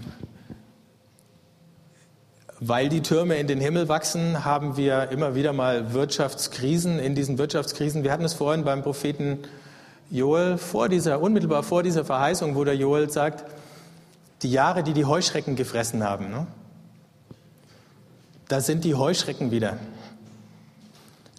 weil 2.60 2.88
die 2.90 3.00
Türme 3.00 3.36
in 3.38 3.46
den 3.46 3.58
Himmel 3.58 3.88
wachsen, 3.88 4.44
haben 4.44 4.76
wir 4.76 5.08
immer 5.10 5.34
wieder 5.34 5.52
mal 5.52 5.94
Wirtschaftskrisen. 5.94 6.98
In 6.98 7.14
diesen 7.14 7.38
Wirtschaftskrisen, 7.38 8.04
wir 8.04 8.12
hatten 8.12 8.24
es 8.24 8.34
vorhin 8.34 8.64
beim 8.64 8.82
Propheten 8.82 9.38
Joel, 10.10 10.58
vor 10.58 10.90
dieser, 10.90 11.22
unmittelbar 11.22 11.62
vor 11.62 11.82
dieser 11.82 12.04
Verheißung, 12.04 12.54
wo 12.54 12.64
der 12.64 12.76
Joel 12.76 13.08
sagt, 13.10 13.44
die 14.42 14.50
Jahre, 14.50 14.82
die 14.82 14.92
die 14.92 15.04
Heuschrecken 15.04 15.56
gefressen 15.56 16.02
haben, 16.02 16.30
ne? 16.30 16.46
da 18.48 18.60
sind 18.60 18.84
die 18.84 18.94
Heuschrecken 18.94 19.50
wieder. 19.50 19.78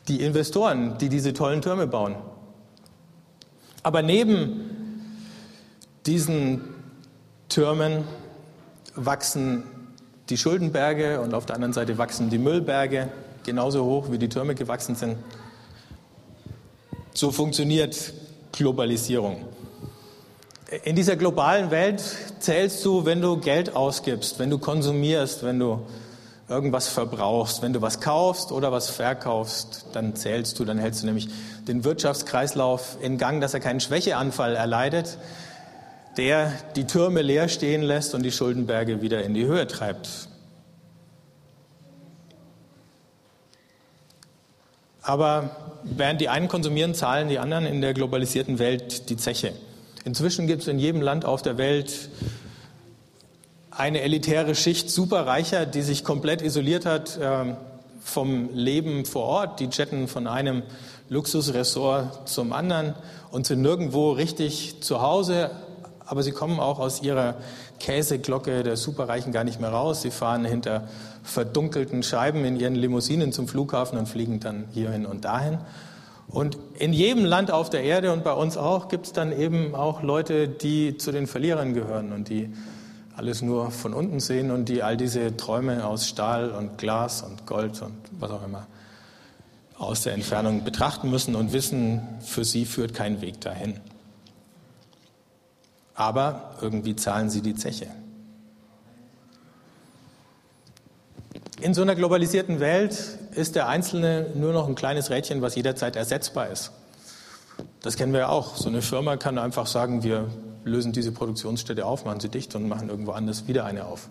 Die 0.08 0.22
Investoren, 0.22 0.98
die 0.98 1.10
diese 1.10 1.34
tollen 1.34 1.62
Türme 1.62 1.88
bauen. 1.88 2.16
Aber 3.84 4.02
neben 4.02 5.12
diesen 6.06 6.62
Türmen 7.50 8.04
wachsen 8.96 9.64
die 10.30 10.38
Schuldenberge 10.38 11.22
und 11.22 11.34
auf 11.34 11.46
der 11.46 11.56
anderen 11.56 11.74
Seite 11.74 11.98
wachsen 11.98 12.30
die 12.30 12.38
Müllberge 12.38 13.10
genauso 13.44 13.84
hoch, 13.86 14.12
wie 14.12 14.18
die 14.18 14.30
Türme 14.30 14.56
gewachsen 14.56 14.96
sind. 14.96 15.18
So 17.14 17.32
funktioniert 17.32 18.14
Globalisierung. 18.52 19.46
In 20.82 20.96
dieser 20.96 21.16
globalen 21.16 21.70
Welt 21.70 22.02
zählst 22.40 22.84
du, 22.84 23.06
wenn 23.06 23.22
du 23.22 23.38
Geld 23.38 23.76
ausgibst, 23.76 24.40
wenn 24.40 24.50
du 24.50 24.58
konsumierst, 24.58 25.44
wenn 25.44 25.60
du 25.60 25.86
irgendwas 26.50 26.88
verbrauchst, 26.88 27.62
wenn 27.62 27.74
du 27.74 27.82
was 27.84 28.02
kaufst 28.02 28.52
oder 28.52 28.72
was 28.72 28.90
verkaufst, 28.90 29.86
dann 29.94 30.16
zählst 30.16 30.58
du, 30.58 30.66
dann 30.66 30.80
hältst 30.80 31.04
du 31.04 31.06
nämlich 31.06 31.28
den 31.68 31.84
Wirtschaftskreislauf 31.84 32.98
in 33.02 33.20
Gang, 33.20 33.40
dass 33.40 33.54
er 33.54 33.60
keinen 33.60 33.82
Schwächeanfall 33.82 34.56
erleidet, 34.56 35.20
der 36.18 36.52
die 36.76 36.88
Türme 36.88 37.22
leer 37.22 37.50
stehen 37.50 37.84
lässt 37.84 38.16
und 38.16 38.24
die 38.24 38.32
Schuldenberge 38.32 39.02
wieder 39.02 39.24
in 39.24 39.36
die 39.36 39.46
Höhe 39.46 39.68
treibt. 39.68 40.10
Aber 45.04 45.52
während 45.84 46.20
die 46.20 46.30
einen 46.30 46.48
konsumieren, 46.48 46.96
zahlen 46.96 47.30
die 47.30 47.38
anderen 47.38 47.68
in 47.68 47.82
der 47.82 47.94
globalisierten 47.94 48.58
Welt 48.58 49.10
die 49.10 49.18
Zeche. 49.18 49.54
Inzwischen 50.06 50.48
gibt 50.48 50.64
es 50.64 50.68
in 50.68 50.80
jedem 50.80 51.02
Land 51.02 51.24
auf 51.24 51.42
der 51.42 51.58
Welt 51.58 52.10
eine 53.72 54.02
elitäre 54.02 54.54
Schicht 54.54 54.90
Superreicher, 54.90 55.66
die 55.66 55.82
sich 55.82 56.04
komplett 56.04 56.42
isoliert 56.42 56.86
hat 56.86 57.18
äh, 57.18 57.56
vom 58.04 58.50
Leben 58.54 59.06
vor 59.06 59.24
Ort. 59.24 59.60
Die 59.62 59.70
jetten 59.72 60.10
von 60.10 60.28
einem 60.28 60.64
Luxusressort 61.08 62.28
zum 62.28 62.52
anderen 62.52 62.96
und 63.32 63.48
sind 63.48 63.62
nirgendwo 63.62 64.12
richtig 64.12 64.82
zu 64.82 65.02
Hause, 65.02 65.52
aber 66.06 66.22
sie 66.22 66.32
kommen 66.32 66.60
auch 66.60 66.80
aus 66.80 67.02
ihrer 67.02 67.36
Käseglocke 67.80 68.64
der 68.64 68.76
Superreichen 68.76 69.32
gar 69.32 69.46
nicht 69.46 69.62
mehr 69.62 69.72
raus. 69.72 70.02
Sie 70.02 70.12
fahren 70.12 70.44
hinter 70.44 70.88
verdunkelten 71.24 72.04
Scheiben 72.04 72.44
in 72.44 72.60
ihren 72.60 72.76
Limousinen 72.76 73.32
zum 73.32 73.48
Flughafen 73.48 73.98
und 73.98 74.08
fliegen 74.08 74.42
dann 74.42 74.66
hierhin 74.74 75.06
und 75.06 75.24
dahin. 75.24 75.60
Und 76.28 76.58
in 76.80 76.94
jedem 76.94 77.26
Land 77.26 77.52
auf 77.52 77.70
der 77.70 77.84
Erde 77.84 78.12
und 78.12 78.24
bei 78.24 78.34
uns 78.34 78.58
auch 78.58 78.88
gibt 78.88 79.08
es 79.08 79.14
dann 79.14 79.32
eben 79.32 79.76
auch 79.76 80.02
Leute, 80.02 80.48
die 80.48 80.98
zu 80.98 81.12
den 81.12 81.28
Verlierern 81.28 81.74
gehören 81.74 82.12
und 82.12 82.30
die 82.30 82.50
alles 83.16 83.42
nur 83.42 83.70
von 83.70 83.94
unten 83.94 84.20
sehen 84.20 84.50
und 84.50 84.70
die 84.70 84.82
all 84.82 84.98
diese 84.98 85.38
Träume 85.38 85.86
aus 85.86 86.08
Stahl 86.08 86.50
und 86.50 86.78
Glas 86.78 87.22
und 87.22 87.46
Gold 87.46 87.82
und 87.82 87.94
was 88.20 88.32
auch 88.32 88.44
immer 88.44 88.68
aus 89.78 90.02
der 90.02 90.14
Entfernung 90.14 90.64
betrachten 90.64 91.12
müssen 91.12 91.36
und 91.36 91.54
wissen, 91.54 92.02
für 92.22 92.44
sie 92.44 92.66
führt 92.66 92.94
kein 92.94 93.22
Weg 93.22 93.42
dahin 93.42 93.80
aber 95.96 96.56
irgendwie 96.62 96.96
zahlen 96.96 97.30
sie 97.30 97.42
die 97.42 97.56
Zeche. 97.56 97.88
In 101.62 101.74
so 101.74 101.82
einer 101.82 101.96
globalisierten 101.96 102.60
Welt 102.60 103.20
ist 103.36 103.56
der 103.56 103.68
Einzelne 103.68 104.28
nur 104.36 104.54
noch 104.54 104.68
ein 104.68 104.76
kleines 104.76 105.10
Rädchen, 105.10 105.42
was 105.42 105.56
jederzeit 105.56 105.96
ersetzbar 105.96 106.50
ist. 106.50 106.72
Das 107.82 107.98
kennen 107.98 108.14
wir 108.14 108.22
ja 108.22 108.30
auch. 108.30 108.56
So 108.56 108.70
eine 108.70 108.82
Firma 108.82 109.18
kann 109.18 109.38
einfach 109.38 109.68
sagen, 109.68 110.04
wir 110.04 110.30
lösen 110.64 110.94
diese 110.94 111.12
Produktionsstätte 111.12 111.86
auf, 111.86 112.06
machen 112.06 112.20
sie 112.20 112.30
dicht 112.30 112.56
und 112.56 112.68
machen 112.68 112.90
irgendwo 112.90 113.12
anders 113.12 113.48
wieder 113.48 113.66
eine 113.66 113.86
auf. 113.86 114.10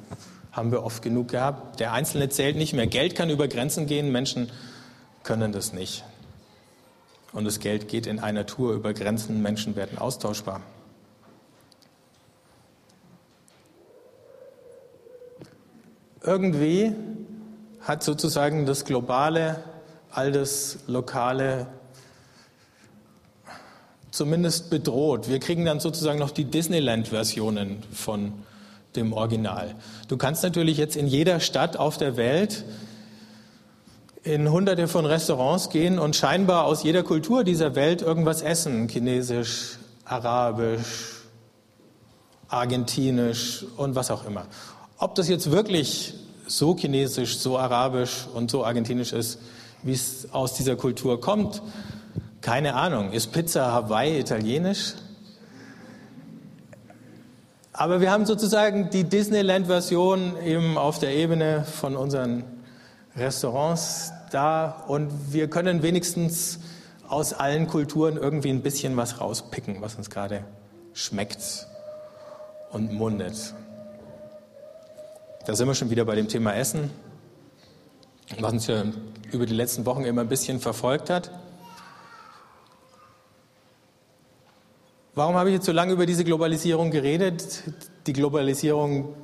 Haben 0.53 0.71
wir 0.71 0.85
oft 0.85 1.03
genug 1.03 1.29
gehabt. 1.29 1.81
Der 1.81 1.93
Einzelne 1.93 2.29
zählt 2.29 2.57
nicht 2.57 2.75
mehr. 2.75 2.87
Geld 2.87 3.15
kann 3.15 3.31
über 3.31 3.49
Grenzen 3.49 3.87
gehen, 3.87 4.13
Menschen 4.13 4.51
können 5.23 5.53
das 5.53 5.73
nicht. 5.73 6.05
Und 7.33 7.47
das 7.47 7.61
Geld 7.61 7.89
geht 7.89 8.07
in 8.07 8.21
einer 8.21 8.45
Tour 8.45 8.75
über 8.75 8.93
Grenzen, 8.93 9.41
Menschen 9.41 9.75
werden 9.77 9.97
austauschbar. 9.97 10.61
irgendwie 16.25 16.93
hat 17.83 18.03
sozusagen 18.03 18.67
das 18.67 18.85
Globale 18.85 19.63
all 20.11 20.31
das 20.31 20.79
Lokale 20.87 21.67
zumindest 24.11 24.71
bedroht. 24.71 25.29
Wir 25.29 25.41
kriegen 25.41 25.65
dann 25.65 25.81
sozusagen 25.81 26.19
noch 26.19 26.31
die 26.31 26.45
Disneyland-Versionen 26.45 27.83
von 27.93 28.33
dem 28.95 29.13
Original. 29.13 29.75
Du 30.09 30.17
kannst 30.17 30.43
natürlich 30.43 30.77
jetzt 30.77 30.97
in 30.97 31.07
jeder 31.07 31.41
Stadt 31.41 31.77
auf 31.77 31.97
der 31.97 32.17
Welt 32.17 32.65
in 34.23 34.51
hunderte 34.53 34.87
von 34.87 35.07
Restaurants 35.07 35.71
gehen 35.71 35.99
und 35.99 36.15
scheinbar 36.15 36.67
aus 36.67 36.85
jeder 36.85 37.03
Kultur 37.03 37.43
dieser 37.43 37.75
Welt 37.75 38.03
irgendwas 38.03 38.43
essen. 38.43 38.89
Chinesisch, 38.89 39.79
Arabisch, 40.05 41.23
Argentinisch 42.49 43.65
und 43.77 43.95
was 43.95 44.11
auch 44.11 44.27
immer. 44.27 44.47
Ob 44.99 45.15
das 45.15 45.29
jetzt 45.29 45.51
wirklich 45.51 46.15
so 46.59 46.77
chinesisch, 46.77 47.39
so 47.39 47.59
arabisch 47.59 48.27
und 48.35 48.51
so 48.51 48.65
argentinisch 48.65 49.13
ist, 49.13 49.39
wie 49.83 49.93
es 49.93 50.29
aus 50.33 50.55
dieser 50.55 50.77
Kultur 50.77 51.21
kommt, 51.21 51.63
keine 52.41 52.75
Ahnung. 52.75 53.13
Ist 53.13 53.33
Pizza 53.33 53.73
Hawaii 53.73 54.19
italienisch? 54.19 54.95
Aber 57.73 58.01
wir 58.01 58.11
haben 58.11 58.27
sozusagen 58.27 58.91
die 58.91 59.05
Disneyland-Version 59.05 60.35
eben 60.45 60.77
auf 60.77 60.99
der 60.99 61.15
Ebene 61.15 61.65
von 61.65 61.97
unseren 61.97 62.45
Restaurants 63.17 64.13
da 64.31 64.85
und 64.89 65.33
wir 65.33 65.49
können 65.49 65.83
wenigstens 65.83 66.59
aus 67.09 67.33
allen 67.33 67.67
Kulturen 67.67 68.17
irgendwie 68.17 68.51
ein 68.51 68.63
bisschen 68.63 68.97
was 68.97 69.21
rauspicken, 69.21 69.81
was 69.81 69.95
uns 69.95 70.11
gerade 70.11 70.45
schmeckt 70.93 71.67
und 72.71 72.93
mundet. 72.93 73.55
Da 75.45 75.57
sind 75.57 75.67
wir 75.67 75.75
schon 75.75 75.91
wieder 75.91 76.05
bei 76.05 76.15
dem 76.15 76.29
Thema 76.29 76.55
Essen, 76.55 76.89
was 78.39 78.53
uns 78.53 78.69
ja 78.69 78.85
über 79.33 79.45
die 79.45 79.55
letzten 79.55 79.85
Wochen 79.87 80.05
immer 80.05 80.21
ein 80.21 80.29
bisschen 80.29 80.61
verfolgt 80.61 81.11
hat. 81.11 81.33
Warum 85.17 85.35
habe 85.35 85.49
ich 85.49 85.55
jetzt 85.55 85.67
so 85.67 85.73
lange 85.73 85.95
über 85.95 86.07
diese 86.07 86.23
Globalisierung 86.23 86.93
geredet? 86.93 87.65
Die 88.07 88.13
Globalisierung 88.13 89.17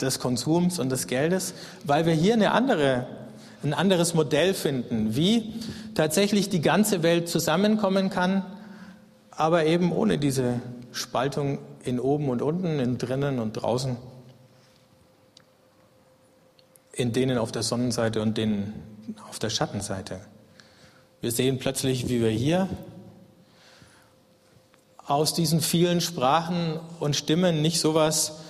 des 0.00 0.18
Konsums 0.18 0.78
und 0.78 0.88
des 0.88 1.08
Geldes? 1.08 1.52
Weil 1.84 2.06
wir 2.06 2.14
hier 2.14 2.32
eine 2.32 2.52
andere, 2.52 3.06
ein 3.62 3.74
anderes 3.74 4.14
Modell 4.14 4.54
finden, 4.54 5.14
wie 5.14 5.52
tatsächlich 5.94 6.48
die 6.48 6.62
ganze 6.62 7.02
Welt 7.02 7.28
zusammenkommen 7.28 8.08
kann, 8.08 8.46
aber 9.30 9.66
eben 9.66 9.92
ohne 9.92 10.16
diese 10.16 10.58
Spaltung 10.92 11.58
in 11.84 12.00
oben 12.00 12.30
und 12.30 12.40
unten, 12.40 12.78
in 12.78 12.96
drinnen 12.96 13.38
und 13.38 13.52
draußen, 13.52 13.98
in 16.96 17.12
denen 17.12 17.38
auf 17.38 17.52
der 17.52 17.62
Sonnenseite 17.62 18.22
und 18.22 18.36
denen 18.36 18.72
auf 19.28 19.38
der 19.38 19.50
Schattenseite. 19.50 20.20
Wir 21.20 21.30
sehen 21.30 21.58
plötzlich, 21.58 22.08
wie 22.08 22.20
wir 22.20 22.30
hier 22.30 22.68
aus 25.06 25.34
diesen 25.34 25.60
vielen 25.60 26.00
Sprachen 26.00 26.80
und 26.98 27.14
Stimmen 27.14 27.62
nicht 27.62 27.80
sowas 27.80 28.40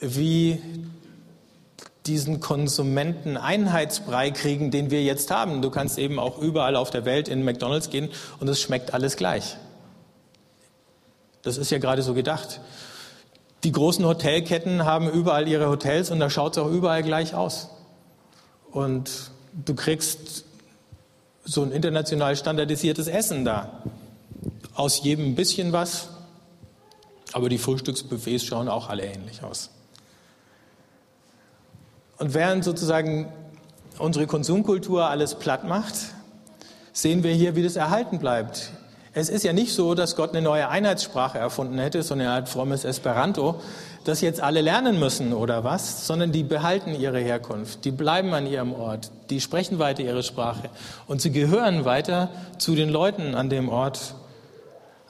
wie 0.00 0.60
diesen 2.06 2.40
Konsumenten-Einheitsbrei 2.40 4.32
kriegen, 4.32 4.72
den 4.72 4.90
wir 4.90 5.02
jetzt 5.02 5.30
haben. 5.30 5.62
Du 5.62 5.70
kannst 5.70 5.98
eben 5.98 6.18
auch 6.18 6.38
überall 6.38 6.74
auf 6.74 6.90
der 6.90 7.04
Welt 7.04 7.28
in 7.28 7.44
McDonald's 7.44 7.90
gehen 7.90 8.10
und 8.40 8.48
es 8.48 8.60
schmeckt 8.60 8.92
alles 8.92 9.16
gleich. 9.16 9.56
Das 11.42 11.56
ist 11.56 11.70
ja 11.70 11.78
gerade 11.78 12.02
so 12.02 12.12
gedacht. 12.12 12.60
Die 13.64 13.72
großen 13.72 14.04
Hotelketten 14.04 14.84
haben 14.84 15.08
überall 15.08 15.46
ihre 15.46 15.68
Hotels 15.68 16.10
und 16.10 16.18
da 16.18 16.28
schaut 16.30 16.56
es 16.56 16.62
auch 16.62 16.70
überall 16.70 17.02
gleich 17.02 17.34
aus. 17.34 17.70
Und 18.72 19.30
du 19.52 19.74
kriegst 19.74 20.44
so 21.44 21.62
ein 21.62 21.70
international 21.70 22.36
standardisiertes 22.36 23.06
Essen 23.06 23.44
da 23.44 23.82
aus 24.74 25.02
jedem 25.02 25.26
ein 25.26 25.34
bisschen 25.34 25.72
was, 25.72 26.08
aber 27.32 27.48
die 27.48 27.58
Frühstücksbuffets 27.58 28.44
schauen 28.44 28.68
auch 28.68 28.88
alle 28.88 29.04
ähnlich 29.04 29.42
aus. 29.42 29.70
Und 32.18 32.34
während 32.34 32.64
sozusagen 32.64 33.32
unsere 33.98 34.26
Konsumkultur 34.26 35.06
alles 35.06 35.34
platt 35.34 35.64
macht, 35.64 35.94
sehen 36.92 37.22
wir 37.22 37.32
hier, 37.32 37.56
wie 37.56 37.62
das 37.62 37.76
erhalten 37.76 38.18
bleibt. 38.18 38.72
Es 39.14 39.28
ist 39.28 39.44
ja 39.44 39.52
nicht 39.52 39.74
so, 39.74 39.94
dass 39.94 40.16
Gott 40.16 40.30
eine 40.30 40.40
neue 40.40 40.70
Einheitssprache 40.70 41.36
erfunden 41.38 41.78
hätte, 41.78 42.02
sondern 42.02 42.28
er 42.28 42.34
hat 42.34 42.48
frommes 42.48 42.84
Esperanto, 42.84 43.60
das 44.04 44.22
jetzt 44.22 44.40
alle 44.40 44.62
lernen 44.62 44.98
müssen 44.98 45.34
oder 45.34 45.64
was, 45.64 46.06
sondern 46.06 46.32
die 46.32 46.42
behalten 46.42 46.94
ihre 46.94 47.20
Herkunft, 47.20 47.84
die 47.84 47.90
bleiben 47.90 48.32
an 48.32 48.46
ihrem 48.46 48.72
Ort, 48.72 49.10
die 49.28 49.42
sprechen 49.42 49.78
weiter 49.78 50.02
ihre 50.02 50.22
Sprache 50.22 50.70
und 51.06 51.20
sie 51.20 51.30
gehören 51.30 51.84
weiter 51.84 52.30
zu 52.56 52.74
den 52.74 52.88
Leuten 52.88 53.34
an 53.34 53.50
dem 53.50 53.68
Ort, 53.68 54.14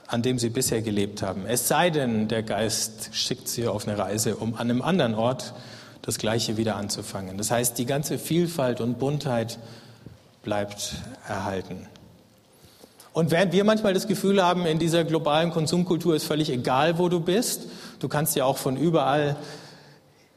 an 0.07 0.21
dem 0.21 0.37
sie 0.37 0.49
bisher 0.49 0.81
gelebt 0.81 1.21
haben. 1.21 1.45
Es 1.47 1.69
sei 1.69 1.89
denn, 1.89 2.27
der 2.27 2.43
Geist 2.43 3.09
schickt 3.13 3.47
sie 3.47 3.67
auf 3.67 3.87
eine 3.87 3.97
Reise, 3.97 4.35
um 4.35 4.55
an 4.55 4.69
einem 4.69 4.81
anderen 4.81 5.15
Ort 5.15 5.53
das 6.01 6.17
Gleiche 6.17 6.57
wieder 6.57 6.75
anzufangen. 6.75 7.37
Das 7.37 7.51
heißt, 7.51 7.77
die 7.77 7.85
ganze 7.85 8.19
Vielfalt 8.19 8.81
und 8.81 8.99
Buntheit 8.99 9.59
bleibt 10.43 10.95
erhalten. 11.25 11.87
Und 13.13 13.31
während 13.31 13.53
wir 13.53 13.63
manchmal 13.63 13.93
das 13.93 14.07
Gefühl 14.07 14.43
haben, 14.43 14.65
in 14.65 14.79
dieser 14.79 15.03
globalen 15.03 15.51
Konsumkultur 15.51 16.15
ist 16.15 16.25
völlig 16.25 16.49
egal, 16.49 16.97
wo 16.97 17.09
du 17.09 17.19
bist, 17.19 17.67
du 17.99 18.07
kannst 18.07 18.35
ja 18.35 18.45
auch 18.45 18.57
von 18.57 18.75
überall 18.75 19.35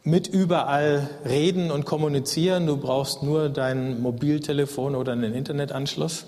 mit 0.02 0.28
überall 0.28 1.08
reden 1.28 1.72
und 1.72 1.84
kommunizieren, 1.84 2.66
du 2.66 2.76
brauchst 2.76 3.24
nur 3.24 3.48
dein 3.48 4.00
Mobiltelefon 4.00 4.94
oder 4.94 5.12
einen 5.12 5.34
Internetanschluss 5.34 6.26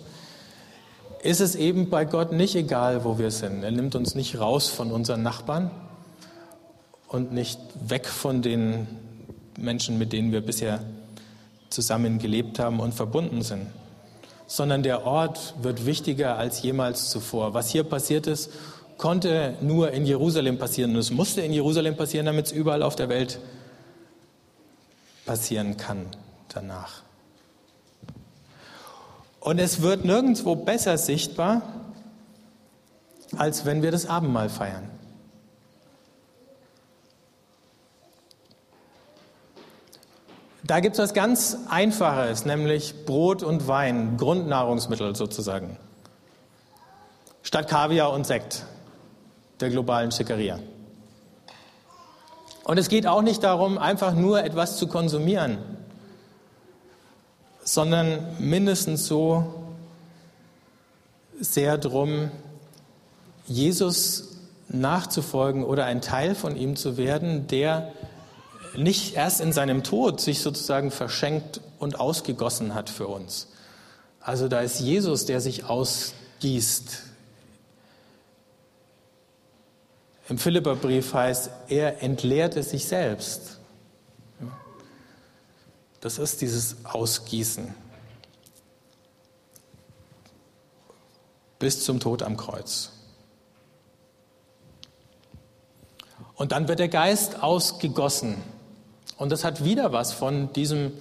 ist 1.22 1.40
es 1.40 1.54
eben 1.56 1.90
bei 1.90 2.04
Gott 2.04 2.32
nicht 2.32 2.54
egal, 2.54 3.04
wo 3.04 3.18
wir 3.18 3.30
sind. 3.30 3.62
Er 3.62 3.70
nimmt 3.70 3.94
uns 3.94 4.14
nicht 4.14 4.38
raus 4.38 4.68
von 4.68 4.92
unseren 4.92 5.22
Nachbarn 5.22 5.70
und 7.08 7.32
nicht 7.32 7.58
weg 7.87 8.06
von 8.06 8.42
den 8.42 8.87
Menschen, 9.58 9.98
mit 9.98 10.12
denen 10.12 10.32
wir 10.32 10.40
bisher 10.40 10.80
zusammen 11.70 12.18
gelebt 12.18 12.58
haben 12.58 12.80
und 12.80 12.94
verbunden 12.94 13.42
sind, 13.42 13.66
sondern 14.48 14.82
der 14.82 15.04
Ort 15.04 15.54
wird 15.62 15.87
wichtiger 15.87 16.38
als 16.38 16.62
jemals 16.62 17.11
zuvor. 17.11 17.54
Was 17.54 17.68
hier 17.68 17.84
passiert 17.84 18.26
ist, 18.26 18.50
konnte 18.96 19.54
nur 19.61 19.92
in 19.92 20.06
Jerusalem 20.06 20.58
passieren 20.58 20.92
und 20.92 20.98
es 20.98 21.11
musste 21.11 21.42
in 21.42 21.52
Jerusalem 21.52 21.96
passieren, 21.96 22.26
damit 22.26 22.46
es 22.46 22.52
überall 22.52 22.82
auf 22.82 22.96
der 22.96 23.11
Welt 23.11 23.38
passieren 25.26 25.76
kann 25.76 26.06
danach. 26.48 27.02
Und 29.38 29.58
es 29.58 29.82
wird 29.82 30.04
nirgendwo 30.04 30.56
besser 30.56 30.96
sichtbar, 30.96 31.62
als 33.37 33.66
wenn 33.66 33.82
wir 33.82 33.90
das 33.92 34.06
Abendmahl 34.06 34.48
feiern. 34.48 34.97
Da 40.68 40.81
gibt 40.81 40.96
es 40.96 41.02
was 41.02 41.14
ganz 41.14 41.57
Einfaches, 41.70 42.44
nämlich 42.44 43.07
Brot 43.07 43.42
und 43.42 43.68
Wein, 43.68 44.18
Grundnahrungsmittel 44.18 45.16
sozusagen. 45.16 45.78
Statt 47.42 47.68
Kaviar 47.68 48.12
und 48.12 48.26
Sekt 48.26 48.66
der 49.61 49.70
globalen 49.70 50.12
Schickeria. 50.12 50.59
Und 52.64 52.76
es 52.76 52.90
geht 52.90 53.07
auch 53.07 53.22
nicht 53.22 53.42
darum, 53.42 53.78
einfach 53.78 54.12
nur 54.12 54.44
etwas 54.44 54.76
zu 54.76 54.88
konsumieren, 54.88 55.57
sondern 57.64 58.37
mindestens 58.38 59.07
so 59.07 59.72
sehr 61.40 61.78
darum, 61.78 62.31
Jesus 63.46 64.37
nachzufolgen 64.68 65.64
oder 65.64 65.87
ein 65.87 66.02
Teil 66.02 66.35
von 66.35 66.57
ihm 66.57 66.76
zu 66.76 66.98
werden, 66.98 67.46
der 67.46 67.90
nicht 68.76 69.14
erst 69.14 69.40
in 69.40 69.52
seinem 69.52 69.83
Tod 69.83 70.20
sich 70.20 70.40
sozusagen 70.40 70.90
verschenkt 70.90 71.61
und 71.78 72.00
ausgegossen 72.00 72.74
hat 72.74 72.90
für 72.90 73.07
uns. 73.07 73.48
Also 74.20 74.48
da 74.48 74.61
ist 74.61 74.81
Jesus, 74.81 75.26
der 75.26 75.40
sich 75.40 75.64
ausgießt. 75.64 77.02
Im 80.28 80.38
Philipperbrief 80.38 81.14
heißt, 81.14 81.50
er 81.68 82.02
entleerte 82.02 82.62
sich 82.62 82.87
selbst. 82.87 83.59
Das 86.00 86.18
ist 86.18 86.42
dieses 86.42 86.85
Ausgießen. 86.85 87.74
Bis 91.59 91.83
zum 91.83 91.98
Tod 91.98 92.22
am 92.22 92.37
Kreuz. 92.37 92.92
Und 96.35 96.52
dann 96.52 96.68
wird 96.68 96.78
der 96.78 96.88
Geist 96.88 97.42
ausgegossen. 97.42 98.37
Und 99.18 99.33
das 99.33 99.44
hat 99.44 99.64
wieder 99.64 99.92
was 99.92 100.12
von 100.12 100.52
diesem, 100.52 100.92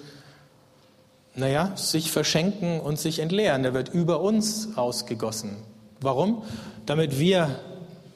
naja, 1.35 1.71
sich 1.75 2.11
verschenken 2.11 2.79
und 2.79 2.99
sich 2.99 3.19
entleeren. 3.19 3.63
Der 3.63 3.73
wird 3.73 3.89
über 3.89 4.21
uns 4.21 4.75
ausgegossen. 4.75 5.57
Warum? 6.01 6.43
Damit 6.85 7.19
wir 7.19 7.59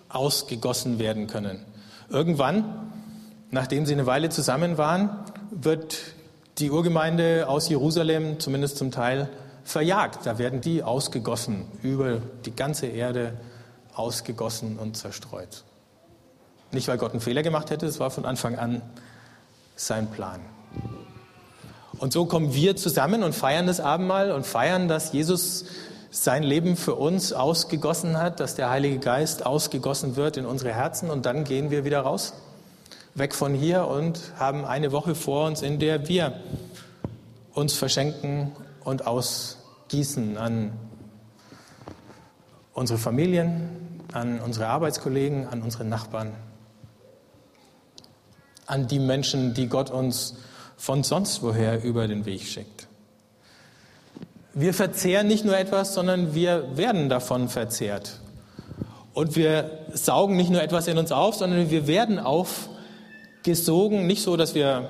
ausgegossen 0.09 0.99
werden 0.99 1.27
können. 1.27 1.63
Irgendwann, 2.09 2.91
nachdem 3.51 3.85
sie 3.85 3.93
eine 3.93 4.07
Weile 4.07 4.29
zusammen 4.29 4.77
waren, 4.77 5.11
wird 5.51 5.97
die 6.57 6.71
Urgemeinde 6.71 7.47
aus 7.47 7.69
Jerusalem, 7.69 8.39
zumindest 8.39 8.77
zum 8.77 8.91
Teil, 8.91 9.29
verjagt. 9.63 10.25
Da 10.25 10.39
werden 10.39 10.61
die 10.61 10.83
ausgegossen, 10.83 11.65
über 11.83 12.17
die 12.45 12.55
ganze 12.55 12.87
Erde 12.87 13.33
ausgegossen 13.93 14.77
und 14.77 14.97
zerstreut. 14.97 15.63
Nicht, 16.71 16.87
weil 16.87 16.97
Gott 16.97 17.11
einen 17.11 17.21
Fehler 17.21 17.43
gemacht 17.43 17.69
hätte, 17.69 17.85
es 17.85 17.99
war 17.99 18.09
von 18.09 18.25
Anfang 18.25 18.57
an 18.57 18.81
sein 19.85 20.09
Plan. 20.11 20.39
Und 21.97 22.13
so 22.13 22.25
kommen 22.25 22.53
wir 22.53 22.75
zusammen 22.75 23.23
und 23.23 23.35
feiern 23.35 23.67
das 23.67 23.79
Abendmahl 23.79 24.31
und 24.31 24.45
feiern, 24.45 24.87
dass 24.87 25.11
Jesus 25.13 25.65
sein 26.09 26.43
Leben 26.43 26.75
für 26.75 26.95
uns 26.95 27.31
ausgegossen 27.31 28.17
hat, 28.17 28.39
dass 28.39 28.55
der 28.55 28.69
Heilige 28.69 28.99
Geist 28.99 29.45
ausgegossen 29.45 30.15
wird 30.15 30.35
in 30.35 30.45
unsere 30.45 30.73
Herzen 30.73 31.09
und 31.09 31.25
dann 31.25 31.43
gehen 31.43 31.71
wir 31.71 31.85
wieder 31.85 32.01
raus, 32.01 32.33
weg 33.15 33.33
von 33.33 33.53
hier 33.53 33.87
und 33.87 34.19
haben 34.37 34.65
eine 34.65 34.91
Woche 34.91 35.15
vor 35.15 35.47
uns, 35.47 35.61
in 35.61 35.79
der 35.79 36.07
wir 36.07 36.33
uns 37.53 37.75
verschenken 37.75 38.51
und 38.83 39.07
ausgießen 39.07 40.37
an 40.37 40.73
unsere 42.73 42.99
Familien, 42.99 43.69
an 44.11 44.39
unsere 44.39 44.67
Arbeitskollegen, 44.67 45.47
an 45.47 45.61
unsere 45.61 45.85
Nachbarn, 45.85 46.33
an 48.71 48.87
die 48.87 48.99
Menschen, 48.99 49.53
die 49.53 49.67
Gott 49.67 49.91
uns 49.91 50.35
von 50.77 51.03
sonst 51.03 51.43
woher 51.43 51.83
über 51.83 52.07
den 52.07 52.25
Weg 52.25 52.43
schickt. 52.43 52.87
Wir 54.53 54.73
verzehren 54.73 55.27
nicht 55.27 55.45
nur 55.45 55.57
etwas, 55.57 55.93
sondern 55.93 56.33
wir 56.33 56.75
werden 56.75 57.09
davon 57.09 57.49
verzehrt. 57.49 58.19
Und 59.13 59.35
wir 59.35 59.79
saugen 59.93 60.37
nicht 60.37 60.49
nur 60.49 60.61
etwas 60.61 60.87
in 60.87 60.97
uns 60.97 61.11
auf, 61.11 61.35
sondern 61.35 61.69
wir 61.69 61.85
werden 61.85 62.17
aufgesogen, 62.17 64.07
nicht 64.07 64.23
so, 64.23 64.37
dass 64.37 64.55
wir 64.55 64.89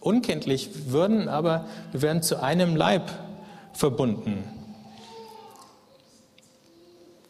unkenntlich 0.00 0.70
würden, 0.90 1.28
aber 1.28 1.64
wir 1.92 2.02
werden 2.02 2.22
zu 2.22 2.42
einem 2.42 2.76
Leib 2.76 3.10
verbunden. 3.72 4.44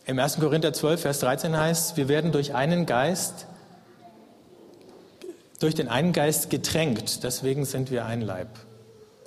Im 0.05 0.19
1. 0.19 0.39
Korinther 0.39 0.73
12, 0.73 1.01
Vers 1.01 1.21
13 1.21 1.57
heißt, 1.57 1.97
wir 1.97 2.09
werden 2.09 2.33
durch 2.33 2.55
einen 2.55 2.87
Geist, 2.87 3.47
durch 5.59 5.75
den 5.75 5.89
einen 5.89 6.13
Geist 6.13 6.51
getränkt, 6.51 7.25
deswegen 7.25 7.65
sind 7.65 7.91
wir 7.91 8.05
ein 8.07 8.21
Leib. 8.21 8.49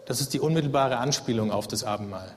Das 0.05 0.21
ist 0.21 0.33
die 0.33 0.39
unmittelbare 0.39 0.97
Anspielung 0.97 1.51
auf 1.51 1.67
das 1.67 1.83
Abendmahl. 1.83 2.31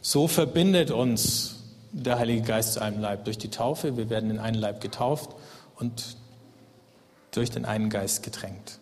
So 0.00 0.28
verbindet 0.28 0.90
uns 0.90 1.56
der 1.92 2.18
Heilige 2.18 2.42
Geist 2.42 2.74
zu 2.74 2.82
einem 2.82 3.00
Leib 3.00 3.24
durch 3.24 3.38
die 3.38 3.50
Taufe. 3.50 3.96
Wir 3.96 4.10
werden 4.10 4.30
in 4.30 4.38
einen 4.38 4.58
Leib 4.58 4.80
getauft 4.80 5.30
und 5.76 6.16
durch 7.30 7.50
den 7.50 7.64
einen 7.64 7.90
Geist 7.90 8.22
getränkt. 8.22 8.78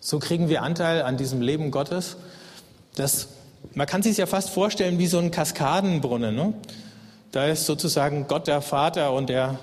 So 0.00 0.18
kriegen 0.18 0.48
wir 0.48 0.62
Anteil 0.62 1.02
an 1.02 1.16
diesem 1.16 1.40
Leben 1.40 1.70
Gottes. 1.70 2.16
Das, 2.94 3.28
man 3.74 3.86
kann 3.86 4.02
sich 4.02 4.16
ja 4.16 4.26
fast 4.26 4.50
vorstellen 4.50 4.98
wie 4.98 5.06
so 5.06 5.18
ein 5.18 5.30
Kaskadenbrunnen. 5.30 6.34
Ne? 6.34 6.54
Da 7.32 7.46
ist 7.46 7.66
sozusagen 7.66 8.26
Gott 8.28 8.46
der 8.46 8.62
Vater 8.62 9.12
und 9.12 9.30
er 9.30 9.58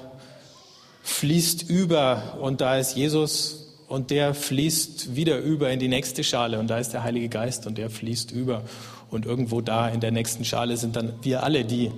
fließt 1.04 1.70
über 1.70 2.38
und 2.42 2.62
da 2.62 2.78
ist 2.78 2.96
Jesus 2.96 3.71
und 3.92 4.10
der 4.10 4.34
fließt 4.34 5.18
wieder 5.18 5.40
über 5.40 5.70
in 5.70 5.80
die 5.80 5.90
nächste 5.90 6.24
Schale 6.24 6.60
und 6.60 6.70
da 6.70 6.78
ist 6.78 6.94
der 6.94 7.04
Heilige 7.04 7.28
Geist 7.28 7.68
und 7.68 7.78
der 7.78 7.90
fließt 7.90 8.32
über 8.32 8.62
und 9.10 9.26
irgendwo 9.26 9.60
da 9.60 9.90
in 9.90 10.00
der 10.00 10.12
nächsten 10.12 10.46
Schale 10.46 10.78
sind 10.78 10.96
dann 10.96 11.14
wir 11.24 11.44
alle, 11.44 11.66
die 11.66 11.92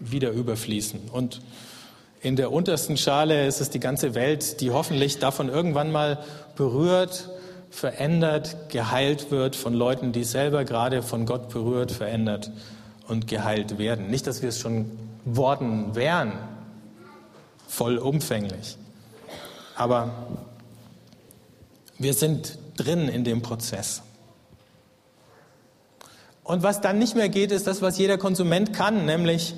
wieder 0.00 0.30
überfließen. 0.30 0.98
Und 1.12 1.40
in 2.20 2.34
der 2.34 2.50
untersten 2.50 2.96
Schale 2.96 3.46
ist 3.46 3.60
es 3.60 3.70
die 3.70 3.78
ganze 3.78 4.16
Welt, 4.16 4.60
die 4.60 4.72
hoffentlich 4.72 5.20
davon 5.20 5.48
irgendwann 5.48 5.92
mal 5.92 6.18
berührt, 6.56 7.30
verändert, 7.70 8.56
geheilt 8.70 9.30
wird 9.30 9.54
von 9.54 9.74
Leuten, 9.74 10.10
die 10.10 10.24
selber 10.24 10.64
gerade 10.64 11.02
von 11.02 11.24
Gott 11.24 11.50
berührt, 11.50 11.92
verändert 11.92 12.50
und 13.06 13.28
geheilt 13.28 13.78
werden. 13.78 14.10
Nicht, 14.10 14.26
dass 14.26 14.42
wir 14.42 14.48
es 14.48 14.58
schon 14.58 14.90
worden 15.24 15.94
wären, 15.94 16.32
vollumfänglich, 17.68 18.76
aber 19.76 20.10
wir 21.98 22.14
sind 22.14 22.58
drin 22.76 23.08
in 23.08 23.24
dem 23.24 23.42
Prozess. 23.42 24.02
Und 26.44 26.62
was 26.62 26.80
dann 26.80 26.98
nicht 26.98 27.14
mehr 27.14 27.28
geht, 27.28 27.52
ist 27.52 27.66
das, 27.66 27.82
was 27.82 27.98
jeder 27.98 28.16
Konsument 28.16 28.72
kann, 28.72 29.04
nämlich 29.04 29.54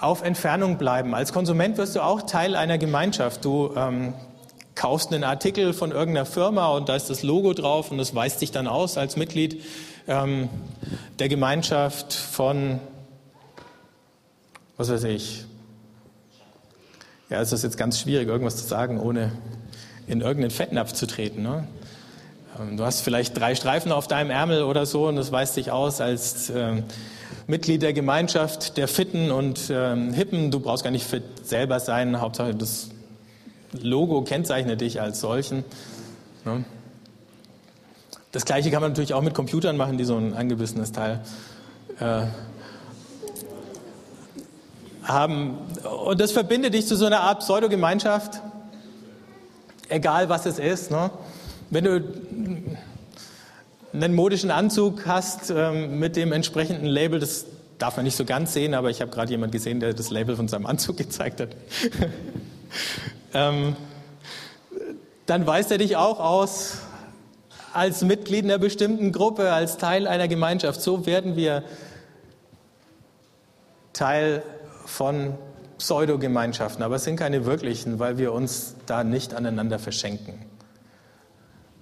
auf 0.00 0.22
Entfernung 0.22 0.78
bleiben. 0.78 1.14
Als 1.14 1.32
Konsument 1.32 1.78
wirst 1.78 1.94
du 1.94 2.00
auch 2.00 2.22
Teil 2.22 2.56
einer 2.56 2.78
Gemeinschaft. 2.78 3.44
Du 3.44 3.72
ähm, 3.76 4.14
kaufst 4.74 5.12
einen 5.12 5.22
Artikel 5.22 5.72
von 5.72 5.92
irgendeiner 5.92 6.26
Firma 6.26 6.68
und 6.70 6.88
da 6.88 6.96
ist 6.96 7.10
das 7.10 7.22
Logo 7.22 7.52
drauf 7.52 7.92
und 7.92 7.98
das 7.98 8.14
weist 8.14 8.40
dich 8.40 8.50
dann 8.50 8.66
aus 8.66 8.98
als 8.98 9.16
Mitglied 9.16 9.62
ähm, 10.08 10.48
der 11.20 11.28
Gemeinschaft 11.28 12.12
von, 12.12 12.80
was 14.76 14.90
weiß 14.90 15.04
ich. 15.04 15.44
Ja, 17.30 17.40
es 17.40 17.52
ist 17.52 17.62
jetzt 17.62 17.76
ganz 17.76 18.00
schwierig, 18.00 18.28
irgendwas 18.28 18.56
zu 18.56 18.66
sagen, 18.66 18.98
ohne 18.98 19.30
in 20.06 20.20
irgendeinen 20.20 20.50
Fettnapf 20.50 20.92
zu 20.92 21.06
treten. 21.06 21.42
Ne? 21.42 21.66
Ähm, 22.60 22.76
du 22.76 22.84
hast 22.84 23.00
vielleicht 23.00 23.38
drei 23.38 23.54
Streifen 23.54 23.92
auf 23.92 24.08
deinem 24.08 24.30
Ärmel 24.30 24.62
oder 24.62 24.86
so 24.86 25.08
und 25.08 25.16
das 25.16 25.32
weist 25.32 25.56
dich 25.56 25.70
aus 25.70 26.00
als 26.00 26.50
äh, 26.50 26.82
Mitglied 27.46 27.82
der 27.82 27.92
Gemeinschaft 27.92 28.76
der 28.76 28.88
Fitten 28.88 29.30
und 29.30 29.70
äh, 29.70 29.96
Hippen. 30.12 30.50
Du 30.50 30.60
brauchst 30.60 30.84
gar 30.84 30.90
nicht 30.90 31.06
fit 31.06 31.46
selber 31.46 31.80
sein, 31.80 32.20
Hauptsache 32.20 32.54
das 32.54 32.90
Logo 33.80 34.22
kennzeichnet 34.22 34.80
dich 34.80 35.00
als 35.00 35.20
solchen. 35.20 35.64
Ne? 36.44 36.64
Das 38.32 38.44
gleiche 38.44 38.70
kann 38.70 38.80
man 38.80 38.92
natürlich 38.92 39.14
auch 39.14 39.22
mit 39.22 39.34
Computern 39.34 39.76
machen, 39.76 39.98
die 39.98 40.04
so 40.04 40.16
ein 40.16 40.34
angebissenes 40.34 40.92
Teil 40.92 41.20
äh, 42.00 42.22
haben. 45.04 45.58
Und 46.06 46.20
das 46.20 46.32
verbindet 46.32 46.74
dich 46.74 46.86
zu 46.86 46.96
so 46.96 47.06
einer 47.06 47.20
Art 47.20 47.40
Pseudogemeinschaft 47.40 48.40
egal 49.92 50.28
was 50.28 50.46
es 50.46 50.58
ist. 50.58 50.90
Ne? 50.90 51.10
Wenn 51.70 51.84
du 51.84 52.02
einen 53.92 54.14
modischen 54.14 54.50
Anzug 54.50 55.06
hast 55.06 55.50
ähm, 55.50 55.98
mit 55.98 56.16
dem 56.16 56.32
entsprechenden 56.32 56.86
Label, 56.86 57.20
das 57.20 57.46
darf 57.78 57.96
man 57.96 58.04
nicht 58.04 58.16
so 58.16 58.24
ganz 58.24 58.52
sehen, 58.52 58.74
aber 58.74 58.90
ich 58.90 59.00
habe 59.00 59.10
gerade 59.10 59.30
jemanden 59.30 59.52
gesehen, 59.52 59.80
der 59.80 59.92
das 59.92 60.10
Label 60.10 60.36
von 60.36 60.48
seinem 60.48 60.66
Anzug 60.66 60.96
gezeigt 60.98 61.40
hat. 61.40 61.50
ähm, 63.34 63.76
dann 65.26 65.46
weist 65.46 65.70
er 65.70 65.78
dich 65.78 65.96
auch 65.96 66.20
aus 66.20 66.78
als 67.72 68.02
Mitglied 68.02 68.44
einer 68.44 68.58
bestimmten 68.58 69.12
Gruppe, 69.12 69.52
als 69.52 69.78
Teil 69.78 70.06
einer 70.06 70.28
Gemeinschaft. 70.28 70.80
So 70.80 71.06
werden 71.06 71.36
wir 71.36 71.62
Teil 73.92 74.42
von 74.84 75.34
Pseudogemeinschaften, 75.82 76.84
aber 76.84 76.94
es 76.94 77.02
sind 77.02 77.16
keine 77.16 77.44
wirklichen, 77.44 77.98
weil 77.98 78.16
wir 78.16 78.32
uns 78.32 78.76
da 78.86 79.02
nicht 79.02 79.34
aneinander 79.34 79.80
verschenken. 79.80 80.34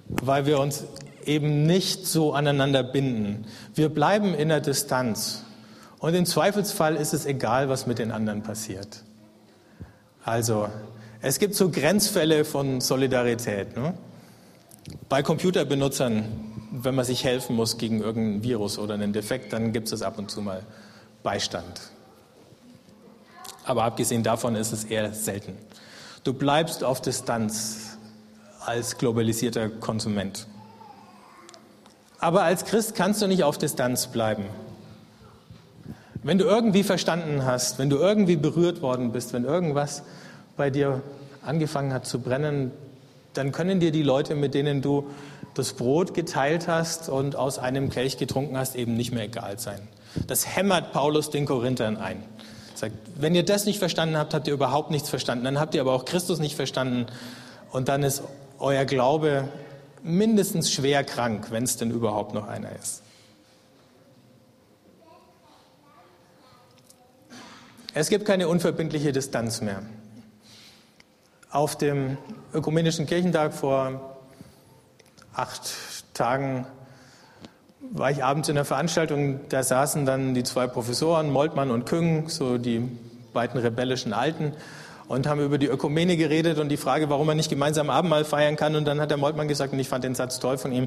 Weil 0.08 0.46
wir 0.46 0.58
uns 0.58 0.84
eben 1.26 1.66
nicht 1.66 2.06
so 2.06 2.32
aneinander 2.32 2.82
binden. 2.82 3.44
Wir 3.74 3.90
bleiben 3.90 4.32
in 4.32 4.48
der 4.48 4.62
Distanz. 4.62 5.44
Und 5.98 6.14
im 6.14 6.24
Zweifelsfall 6.24 6.96
ist 6.96 7.12
es 7.12 7.26
egal, 7.26 7.68
was 7.68 7.86
mit 7.86 7.98
den 7.98 8.10
anderen 8.10 8.42
passiert. 8.42 9.04
Also, 10.24 10.70
es 11.20 11.38
gibt 11.38 11.54
so 11.54 11.68
Grenzfälle 11.68 12.46
von 12.46 12.80
Solidarität. 12.80 13.76
Ne? 13.76 13.92
Bei 15.10 15.22
Computerbenutzern, 15.22 16.24
wenn 16.70 16.94
man 16.94 17.04
sich 17.04 17.22
helfen 17.24 17.54
muss 17.54 17.76
gegen 17.76 18.00
irgendein 18.00 18.42
Virus 18.44 18.78
oder 18.78 18.94
einen 18.94 19.12
Defekt, 19.12 19.52
dann 19.52 19.74
gibt 19.74 19.92
es 19.92 20.00
ab 20.00 20.16
und 20.16 20.30
zu 20.30 20.40
mal 20.40 20.62
Beistand. 21.22 21.82
Aber 23.70 23.84
abgesehen 23.84 24.24
davon 24.24 24.56
ist 24.56 24.72
es 24.72 24.82
eher 24.82 25.14
selten. 25.14 25.56
Du 26.24 26.32
bleibst 26.32 26.82
auf 26.82 27.00
Distanz 27.00 27.98
als 28.66 28.98
globalisierter 28.98 29.68
Konsument. 29.68 30.48
Aber 32.18 32.42
als 32.42 32.64
Christ 32.64 32.96
kannst 32.96 33.22
du 33.22 33.28
nicht 33.28 33.44
auf 33.44 33.58
Distanz 33.58 34.08
bleiben. 34.08 34.46
Wenn 36.24 36.36
du 36.36 36.46
irgendwie 36.46 36.82
verstanden 36.82 37.44
hast, 37.44 37.78
wenn 37.78 37.90
du 37.90 37.98
irgendwie 37.98 38.34
berührt 38.34 38.82
worden 38.82 39.12
bist, 39.12 39.32
wenn 39.34 39.44
irgendwas 39.44 40.02
bei 40.56 40.68
dir 40.68 41.00
angefangen 41.40 41.92
hat 41.92 42.06
zu 42.06 42.18
brennen, 42.18 42.72
dann 43.34 43.52
können 43.52 43.78
dir 43.78 43.92
die 43.92 44.02
Leute, 44.02 44.34
mit 44.34 44.52
denen 44.54 44.82
du 44.82 45.08
das 45.54 45.74
Brot 45.74 46.12
geteilt 46.12 46.66
hast 46.66 47.08
und 47.08 47.36
aus 47.36 47.60
einem 47.60 47.88
Kelch 47.88 48.18
getrunken 48.18 48.58
hast, 48.58 48.74
eben 48.74 48.96
nicht 48.96 49.12
mehr 49.12 49.26
egal 49.26 49.60
sein. 49.60 49.78
Das 50.26 50.56
hämmert 50.56 50.92
Paulus 50.92 51.30
den 51.30 51.46
Korinthern 51.46 51.98
ein. 51.98 52.24
Sagt, 52.80 52.94
wenn 53.16 53.34
ihr 53.34 53.44
das 53.44 53.66
nicht 53.66 53.78
verstanden 53.78 54.16
habt, 54.16 54.32
habt 54.32 54.46
ihr 54.48 54.54
überhaupt 54.54 54.90
nichts 54.90 55.10
verstanden. 55.10 55.44
Dann 55.44 55.60
habt 55.60 55.74
ihr 55.74 55.82
aber 55.82 55.92
auch 55.92 56.06
Christus 56.06 56.38
nicht 56.38 56.56
verstanden. 56.56 57.06
Und 57.72 57.88
dann 57.88 58.02
ist 58.02 58.22
euer 58.58 58.86
Glaube 58.86 59.48
mindestens 60.02 60.72
schwer 60.72 61.04
krank, 61.04 61.48
wenn 61.50 61.64
es 61.64 61.76
denn 61.76 61.90
überhaupt 61.90 62.32
noch 62.32 62.48
einer 62.48 62.70
ist. 62.72 63.02
Es 67.92 68.08
gibt 68.08 68.24
keine 68.24 68.48
unverbindliche 68.48 69.12
Distanz 69.12 69.60
mehr. 69.60 69.82
Auf 71.50 71.76
dem 71.76 72.16
Ökumenischen 72.54 73.04
Kirchentag 73.04 73.52
vor 73.52 74.16
acht 75.34 75.74
Tagen 76.14 76.66
war 77.92 78.10
ich 78.10 78.24
abends 78.24 78.48
in 78.48 78.54
der 78.54 78.64
Veranstaltung, 78.64 79.40
da 79.48 79.62
saßen 79.62 80.06
dann 80.06 80.34
die 80.34 80.44
zwei 80.44 80.66
Professoren, 80.66 81.30
Moltmann 81.30 81.70
und 81.70 81.86
Küng, 81.86 82.28
so 82.28 82.56
die 82.56 82.88
beiden 83.32 83.60
rebellischen 83.60 84.12
Alten. 84.12 84.52
und 85.10 85.26
haben 85.26 85.40
über 85.40 85.58
die 85.58 85.66
Ökumene 85.66 86.16
geredet 86.16 86.60
und 86.60 86.68
die 86.68 86.76
Frage, 86.76 87.10
warum 87.10 87.26
man 87.26 87.36
nicht 87.36 87.50
gemeinsam 87.50 87.90
Abendmahl 87.90 88.24
feiern 88.24 88.54
kann. 88.54 88.76
Und 88.76 88.84
dann 88.84 89.00
hat 89.00 89.10
der 89.10 89.16
Moltmann 89.16 89.48
gesagt, 89.48 89.72
und 89.72 89.80
ich 89.80 89.88
fand 89.88 90.04
den 90.04 90.14
Satz 90.14 90.38
toll 90.38 90.56
von 90.56 90.70
ihm, 90.70 90.86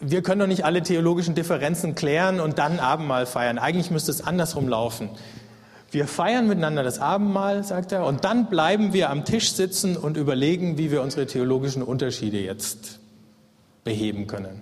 wir 0.00 0.20
können 0.22 0.40
doch 0.40 0.46
nicht 0.46 0.66
alle 0.66 0.82
theologischen 0.82 1.34
Differenzen 1.34 1.94
klären 1.94 2.40
und 2.40 2.58
dann 2.58 2.78
Abendmahl 2.78 3.24
feiern. 3.24 3.56
Eigentlich 3.56 3.90
müsste 3.90 4.10
es 4.10 4.20
andersrum 4.20 4.68
laufen. 4.68 5.08
Wir 5.92 6.06
feiern 6.06 6.46
miteinander 6.46 6.82
das 6.82 6.98
Abendmahl, 6.98 7.64
sagt 7.64 7.90
er, 7.90 8.04
und 8.04 8.24
dann 8.24 8.50
bleiben 8.50 8.92
wir 8.92 9.08
am 9.08 9.24
Tisch 9.24 9.52
sitzen 9.54 9.96
und 9.96 10.18
überlegen, 10.18 10.76
wie 10.76 10.90
wir 10.90 11.00
unsere 11.00 11.24
theologischen 11.24 11.82
Unterschiede 11.82 12.38
jetzt 12.38 13.00
beheben 13.82 14.26
können. 14.26 14.60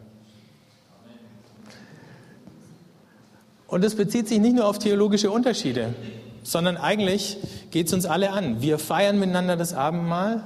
Und 3.73 3.83
es 3.87 3.95
bezieht 3.95 4.29
sich 4.29 4.39
nicht 4.39 4.55
nur 4.55 4.67
auf 4.67 4.79
theologische 4.79 5.31
Unterschiede, 5.31 5.95
sondern 6.43 6.77
eigentlich 6.77 7.39
geht 7.71 7.87
es 7.87 7.95
uns 7.95 8.05
alle 8.05 8.31
an. 8.33 8.61
Wir 8.61 8.79
feiern 8.79 9.19
miteinander 9.19 9.57
das 9.57 9.73
Abendmahl 9.73 10.43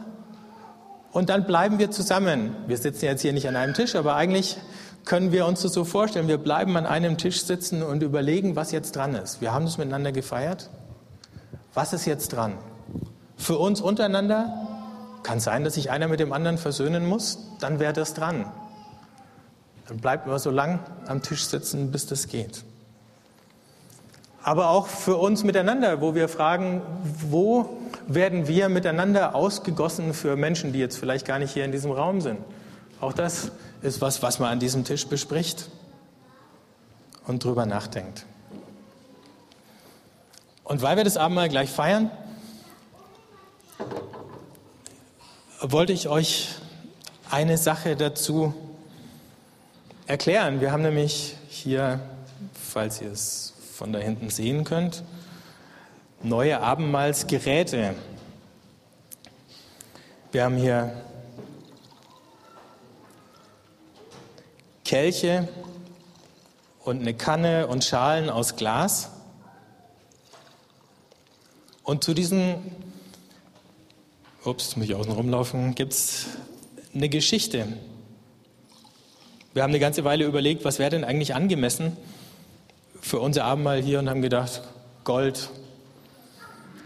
und 1.11 1.29
dann 1.29 1.45
bleiben 1.45 1.81
wir 1.81 1.91
zusammen. 1.91 2.55
Wir 2.69 2.77
sitzen 2.77 3.05
jetzt 3.05 3.23
hier 3.23 3.33
nicht 3.33 3.49
an 3.49 3.57
einem 3.57 3.75
Tisch, 3.75 3.97
aber 3.97 4.15
eigentlich 4.15 4.59
können 5.05 5.33
wir 5.33 5.45
uns 5.45 5.63
das 5.63 5.73
so 5.73 5.85
vorstellen. 5.85 6.29
Wir 6.29 6.39
bleiben 6.39 6.77
an 6.77 6.87
einem 6.87 7.19
Tisch 7.19 7.43
sitzen 7.43 7.83
und 7.83 8.05
überlegen, 8.05 8.55
was 8.55 8.71
jetzt 8.71 8.95
dran 8.95 9.17
ist. 9.17 9.41
Wir 9.41 9.53
haben 9.53 9.65
das 9.65 9.77
miteinander 9.77 10.13
gefeiert. 10.13 10.71
Was 11.75 11.93
ist 11.93 12.07
jetzt 12.07 12.29
dran? 12.29 12.53
Für 13.37 13.59
uns 13.59 13.81
untereinander 13.81 14.69
kann 15.25 15.41
sein, 15.41 15.65
dass 15.65 15.75
sich 15.75 15.91
einer 15.91 16.07
mit 16.07 16.21
dem 16.21 16.33
anderen 16.33 16.59
versöhnen 16.59 17.05
muss. 17.05 17.41
Dann 17.59 17.81
wäre 17.81 17.93
das 17.93 18.15
dran. 18.15 18.47
Dann 19.89 19.97
bleibt 19.97 20.29
man 20.29 20.39
so 20.39 20.53
lang 20.53 20.79
am 21.09 21.23
Tisch 21.23 21.45
sitzen, 21.47 21.91
bis 21.91 22.07
das 22.07 22.29
geht 22.29 22.63
aber 24.47 24.71
auch 24.71 24.87
für 24.87 25.17
uns 25.17 25.43
miteinander, 25.43 26.01
wo 26.01 26.15
wir 26.15 26.29
fragen, 26.29 26.81
wo 27.03 27.81
werden 28.07 28.47
wir 28.47 28.69
miteinander 28.69 29.35
ausgegossen 29.35 30.15
für 30.15 30.37
Menschen, 30.37 30.73
die 30.73 30.79
jetzt 30.79 30.97
vielleicht 30.99 31.27
gar 31.27 31.41
nicht 31.41 31.53
hier 31.53 31.65
in 31.65 31.73
diesem 31.73 31.91
Raum 31.91 32.21
sind. 32.21 32.39
Auch 33.01 33.13
das 33.13 33.51
ist 33.83 34.01
was, 34.01 34.23
was 34.23 34.39
man 34.39 34.53
an 34.53 34.61
diesem 34.61 34.85
Tisch 34.85 35.09
bespricht 35.09 35.69
und 37.27 37.43
drüber 37.43 37.67
nachdenkt. 37.67 38.25
Und 40.63 40.81
weil 40.81 40.97
wir 40.97 41.03
das 41.03 41.17
Abendmahl 41.17 41.49
gleich 41.49 41.71
feiern, 41.73 42.13
wollte 45.61 45.93
ich 45.93 46.09
euch 46.09 46.55
eine 47.33 47.59
Sache 47.59 47.97
dazu 47.97 48.55
erklären. 50.07 50.61
Wir 50.61 50.71
haben 50.71 50.83
nämlich 50.83 51.35
hier, 51.49 51.99
falls 52.55 53.01
ihr 53.01 53.11
es 53.11 53.56
von 53.77 53.93
da 53.93 53.99
hinten 53.99 54.31
sehen 54.31 54.65
könnt. 54.65 55.03
Neue 56.23 56.61
Abendmahlsgeräte. 56.61 57.95
Wir 60.33 60.45
haben 60.45 60.57
hier 60.57 60.93
Kelche 64.83 65.47
und 66.85 67.03
eine 67.03 67.13
Kanne 67.13 67.67
und 67.67 67.85
Schalen 67.85 68.31
aus 68.31 68.57
Glas. 68.57 69.11
Und 71.83 72.03
zu 72.03 72.15
diesen, 72.15 72.55
ups, 74.45 74.75
muss 74.77 74.87
ich 74.87 74.95
außen 74.95 75.13
rumlaufen, 75.13 75.75
gibt 75.75 75.93
es 75.93 76.27
eine 76.95 77.11
Geschichte. 77.11 77.69
Wir 79.53 79.63
haben 79.63 79.71
eine 79.71 79.81
ganze 79.81 80.05
Weile 80.05 80.25
überlegt, 80.25 80.65
was 80.65 80.79
wäre 80.79 80.91
denn 80.91 81.05
eigentlich 81.05 81.35
angemessen, 81.35 81.97
für 83.07 83.21
unser 83.21 83.45
Abendmahl 83.45 83.81
hier 83.81 84.01
und 84.01 84.11
haben 84.11 84.21
gedacht, 84.21 84.63
Gold, 85.05 85.49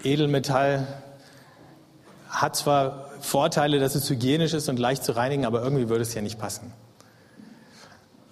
Edelmetall 0.04 0.86
hat 2.28 2.56
zwar 2.56 3.08
Vorteile, 3.22 3.80
dass 3.80 3.94
es 3.94 4.10
hygienisch 4.10 4.52
ist 4.52 4.68
und 4.68 4.78
leicht 4.78 5.02
zu 5.02 5.16
reinigen, 5.16 5.46
aber 5.46 5.62
irgendwie 5.62 5.88
würde 5.88 6.02
es 6.02 6.12
ja 6.12 6.20
nicht 6.20 6.38
passen. 6.38 6.74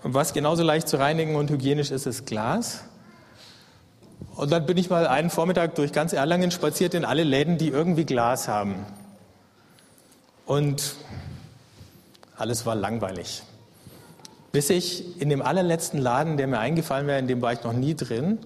Und 0.02 0.12
was 0.12 0.34
genauso 0.34 0.62
leicht 0.62 0.86
zu 0.86 0.98
reinigen 0.98 1.34
und 1.34 1.48
hygienisch 1.48 1.90
ist, 1.90 2.04
ist 2.04 2.26
Glas. 2.26 2.84
Und 4.36 4.52
dann 4.52 4.66
bin 4.66 4.76
ich 4.76 4.90
mal 4.90 5.06
einen 5.06 5.30
Vormittag 5.30 5.74
durch 5.76 5.90
ganz 5.90 6.12
Erlangen 6.12 6.50
spaziert 6.50 6.92
in 6.92 7.06
alle 7.06 7.24
Läden, 7.24 7.56
die 7.56 7.68
irgendwie 7.68 8.04
Glas 8.04 8.48
haben. 8.48 8.84
Und 10.44 10.94
alles 12.36 12.66
war 12.66 12.74
langweilig. 12.74 13.44
Bis 14.52 14.70
ich 14.70 15.20
in 15.20 15.28
dem 15.28 15.42
allerletzten 15.42 16.00
Laden, 16.00 16.36
der 16.36 16.46
mir 16.46 16.58
eingefallen 16.58 17.06
wäre, 17.06 17.18
in 17.18 17.26
dem 17.26 17.42
war 17.42 17.52
ich 17.52 17.62
noch 17.62 17.72
nie 17.72 17.94
drin, 17.94 18.38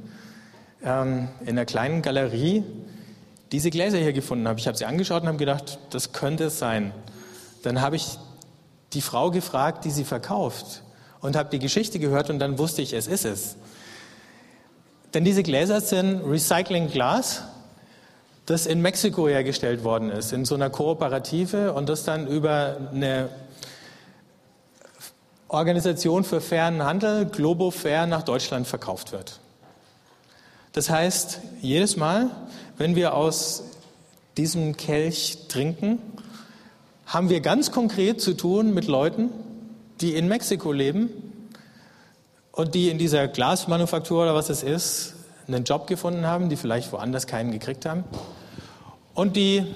ähm, 0.84 1.28
in 1.42 1.50
einer 1.50 1.64
kleinen 1.64 2.02
Galerie, 2.02 2.64
diese 3.52 3.70
Gläser 3.70 3.98
hier 3.98 4.12
gefunden 4.12 4.48
habe. 4.48 4.58
Ich 4.58 4.66
habe 4.66 4.76
sie 4.76 4.84
angeschaut 4.84 5.22
und 5.22 5.28
habe 5.28 5.38
gedacht, 5.38 5.78
das 5.90 6.12
könnte 6.12 6.44
es 6.44 6.58
sein. 6.58 6.92
Dann 7.62 7.80
habe 7.80 7.96
ich 7.96 8.18
die 8.94 9.02
Frau 9.02 9.30
gefragt, 9.30 9.84
die 9.84 9.90
sie 9.90 10.04
verkauft 10.04 10.82
und 11.20 11.36
habe 11.36 11.50
die 11.50 11.58
Geschichte 11.58 11.98
gehört 11.98 12.30
und 12.30 12.38
dann 12.38 12.58
wusste 12.58 12.82
ich, 12.82 12.92
es 12.92 13.06
ist 13.06 13.24
es. 13.24 13.56
Denn 15.14 15.24
diese 15.24 15.42
Gläser 15.42 15.80
sind 15.80 16.22
Recycling 16.24 16.88
Glas, 16.88 17.42
das 18.46 18.66
in 18.66 18.80
Mexiko 18.80 19.28
hergestellt 19.28 19.84
worden 19.84 20.10
ist, 20.10 20.32
in 20.32 20.44
so 20.44 20.54
einer 20.54 20.70
Kooperative 20.70 21.74
und 21.74 21.88
das 21.88 22.04
dann 22.04 22.26
über 22.26 22.76
eine 22.92 23.28
Organisation 25.52 26.24
für 26.24 26.40
fairen 26.40 26.82
Handel, 26.82 27.26
Globo 27.26 27.70
Fair, 27.70 28.06
nach 28.06 28.22
Deutschland 28.22 28.66
verkauft 28.66 29.12
wird. 29.12 29.38
Das 30.72 30.88
heißt, 30.88 31.40
jedes 31.60 31.96
Mal, 31.96 32.30
wenn 32.78 32.96
wir 32.96 33.14
aus 33.14 33.64
diesem 34.38 34.78
Kelch 34.78 35.48
trinken, 35.48 35.98
haben 37.04 37.28
wir 37.28 37.40
ganz 37.40 37.70
konkret 37.70 38.22
zu 38.22 38.32
tun 38.32 38.72
mit 38.72 38.86
Leuten, 38.86 39.28
die 40.00 40.14
in 40.14 40.26
Mexiko 40.26 40.72
leben 40.72 41.10
und 42.52 42.74
die 42.74 42.88
in 42.88 42.96
dieser 42.96 43.28
Glasmanufaktur 43.28 44.22
oder 44.22 44.34
was 44.34 44.48
es 44.48 44.62
ist, 44.62 45.14
einen 45.46 45.64
Job 45.64 45.86
gefunden 45.86 46.24
haben, 46.24 46.48
die 46.48 46.56
vielleicht 46.56 46.90
woanders 46.92 47.26
keinen 47.26 47.52
gekriegt 47.52 47.84
haben 47.84 48.04
und 49.12 49.36
die 49.36 49.66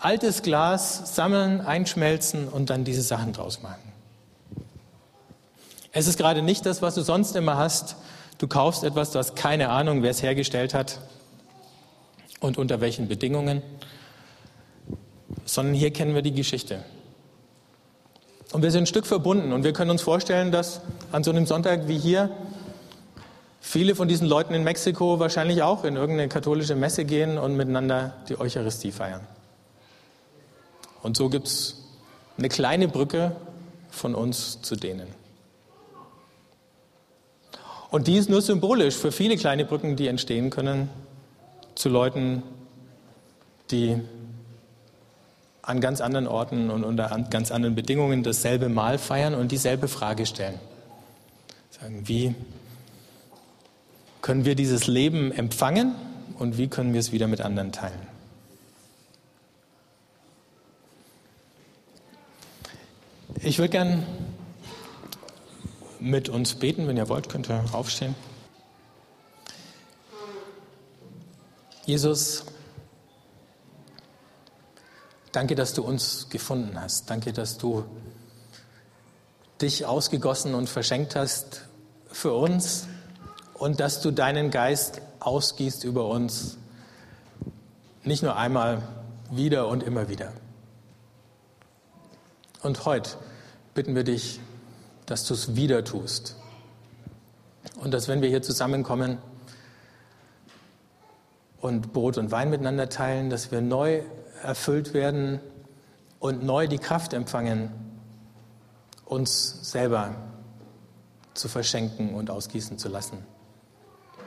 altes 0.00 0.42
Glas 0.42 1.14
sammeln, 1.14 1.60
einschmelzen 1.60 2.48
und 2.48 2.70
dann 2.70 2.84
diese 2.84 3.02
Sachen 3.02 3.32
draus 3.32 3.62
machen. 3.62 3.92
Es 5.92 6.06
ist 6.06 6.16
gerade 6.16 6.42
nicht 6.42 6.64
das, 6.66 6.82
was 6.82 6.94
du 6.94 7.02
sonst 7.02 7.36
immer 7.36 7.56
hast. 7.56 7.96
Du 8.38 8.48
kaufst 8.48 8.84
etwas, 8.84 9.10
du 9.10 9.18
hast 9.18 9.36
keine 9.36 9.68
Ahnung, 9.68 10.02
wer 10.02 10.10
es 10.10 10.22
hergestellt 10.22 10.72
hat 10.72 11.00
und 12.40 12.56
unter 12.56 12.80
welchen 12.80 13.08
Bedingungen, 13.08 13.62
sondern 15.44 15.74
hier 15.74 15.92
kennen 15.92 16.14
wir 16.14 16.22
die 16.22 16.32
Geschichte. 16.32 16.82
Und 18.52 18.62
wir 18.62 18.70
sind 18.70 18.84
ein 18.84 18.86
Stück 18.86 19.06
verbunden 19.06 19.52
und 19.52 19.62
wir 19.62 19.72
können 19.72 19.90
uns 19.90 20.02
vorstellen, 20.02 20.50
dass 20.50 20.80
an 21.12 21.22
so 21.22 21.30
einem 21.30 21.46
Sonntag 21.46 21.86
wie 21.88 21.98
hier 21.98 22.30
viele 23.60 23.94
von 23.94 24.08
diesen 24.08 24.26
Leuten 24.26 24.54
in 24.54 24.64
Mexiko 24.64 25.20
wahrscheinlich 25.20 25.62
auch 25.62 25.84
in 25.84 25.96
irgendeine 25.96 26.28
katholische 26.28 26.74
Messe 26.74 27.04
gehen 27.04 27.36
und 27.36 27.56
miteinander 27.56 28.14
die 28.28 28.40
Eucharistie 28.40 28.90
feiern. 28.90 29.20
Und 31.02 31.16
so 31.16 31.28
gibt 31.28 31.46
es 31.46 31.76
eine 32.38 32.48
kleine 32.48 32.88
Brücke 32.88 33.36
von 33.90 34.14
uns 34.14 34.62
zu 34.62 34.76
denen. 34.76 35.08
Und 37.90 38.06
die 38.06 38.16
ist 38.16 38.30
nur 38.30 38.40
symbolisch 38.40 38.96
für 38.96 39.10
viele 39.10 39.36
kleine 39.36 39.64
Brücken, 39.64 39.96
die 39.96 40.06
entstehen 40.06 40.50
können 40.50 40.88
zu 41.74 41.88
Leuten, 41.88 42.42
die 43.70 43.96
an 45.62 45.80
ganz 45.80 46.00
anderen 46.00 46.26
Orten 46.26 46.70
und 46.70 46.84
unter 46.84 47.08
ganz 47.30 47.50
anderen 47.50 47.74
Bedingungen 47.74 48.22
dasselbe 48.22 48.68
Mahl 48.68 48.98
feiern 48.98 49.34
und 49.34 49.52
dieselbe 49.52 49.88
Frage 49.88 50.26
stellen. 50.26 50.58
Sagen, 51.70 52.08
wie 52.08 52.34
können 54.22 54.44
wir 54.44 54.54
dieses 54.54 54.86
Leben 54.86 55.32
empfangen 55.32 55.94
und 56.38 56.58
wie 56.58 56.68
können 56.68 56.92
wir 56.92 57.00
es 57.00 57.12
wieder 57.12 57.26
mit 57.26 57.40
anderen 57.40 57.72
teilen? 57.72 58.09
Ich 63.42 63.58
würde 63.58 63.70
gern 63.70 64.06
mit 65.98 66.28
uns 66.28 66.56
beten. 66.56 66.86
Wenn 66.86 66.98
ihr 66.98 67.08
wollt, 67.08 67.30
könnt 67.30 67.48
ihr 67.48 67.64
aufstehen. 67.72 68.14
Jesus, 71.86 72.44
danke, 75.32 75.54
dass 75.54 75.72
du 75.72 75.82
uns 75.82 76.28
gefunden 76.28 76.78
hast. 76.78 77.08
Danke, 77.08 77.32
dass 77.32 77.56
du 77.56 77.86
dich 79.62 79.86
ausgegossen 79.86 80.54
und 80.54 80.68
verschenkt 80.68 81.16
hast 81.16 81.62
für 82.12 82.34
uns 82.34 82.88
und 83.54 83.80
dass 83.80 84.02
du 84.02 84.10
deinen 84.10 84.50
Geist 84.50 85.00
ausgießt 85.20 85.84
über 85.84 86.08
uns. 86.08 86.58
Nicht 88.04 88.22
nur 88.22 88.36
einmal, 88.36 88.82
wieder 89.30 89.68
und 89.68 89.82
immer 89.82 90.10
wieder. 90.10 90.34
Und 92.62 92.84
heute 92.84 93.16
bitten 93.74 93.94
wir 93.94 94.04
dich, 94.04 94.40
dass 95.06 95.24
du 95.24 95.34
es 95.34 95.56
wieder 95.56 95.84
tust. 95.84 96.36
Und 97.80 97.92
dass 97.92 98.08
wenn 98.08 98.22
wir 98.22 98.28
hier 98.28 98.42
zusammenkommen, 98.42 99.18
und 101.60 101.92
Brot 101.92 102.18
und 102.18 102.30
Wein 102.30 102.50
miteinander 102.50 102.88
teilen, 102.88 103.30
dass 103.30 103.50
wir 103.50 103.60
neu 103.60 104.02
erfüllt 104.42 104.94
werden 104.94 105.40
und 106.18 106.42
neu 106.42 106.66
die 106.66 106.78
Kraft 106.78 107.12
empfangen, 107.12 107.70
uns 109.04 109.70
selber 109.70 110.14
zu 111.34 111.48
verschenken 111.48 112.14
und 112.14 112.30
ausgießen 112.30 112.78
zu 112.78 112.88
lassen 112.88 113.18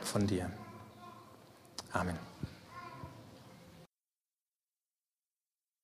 von 0.02 0.28
dir. 0.28 0.50
Amen. 1.92 2.33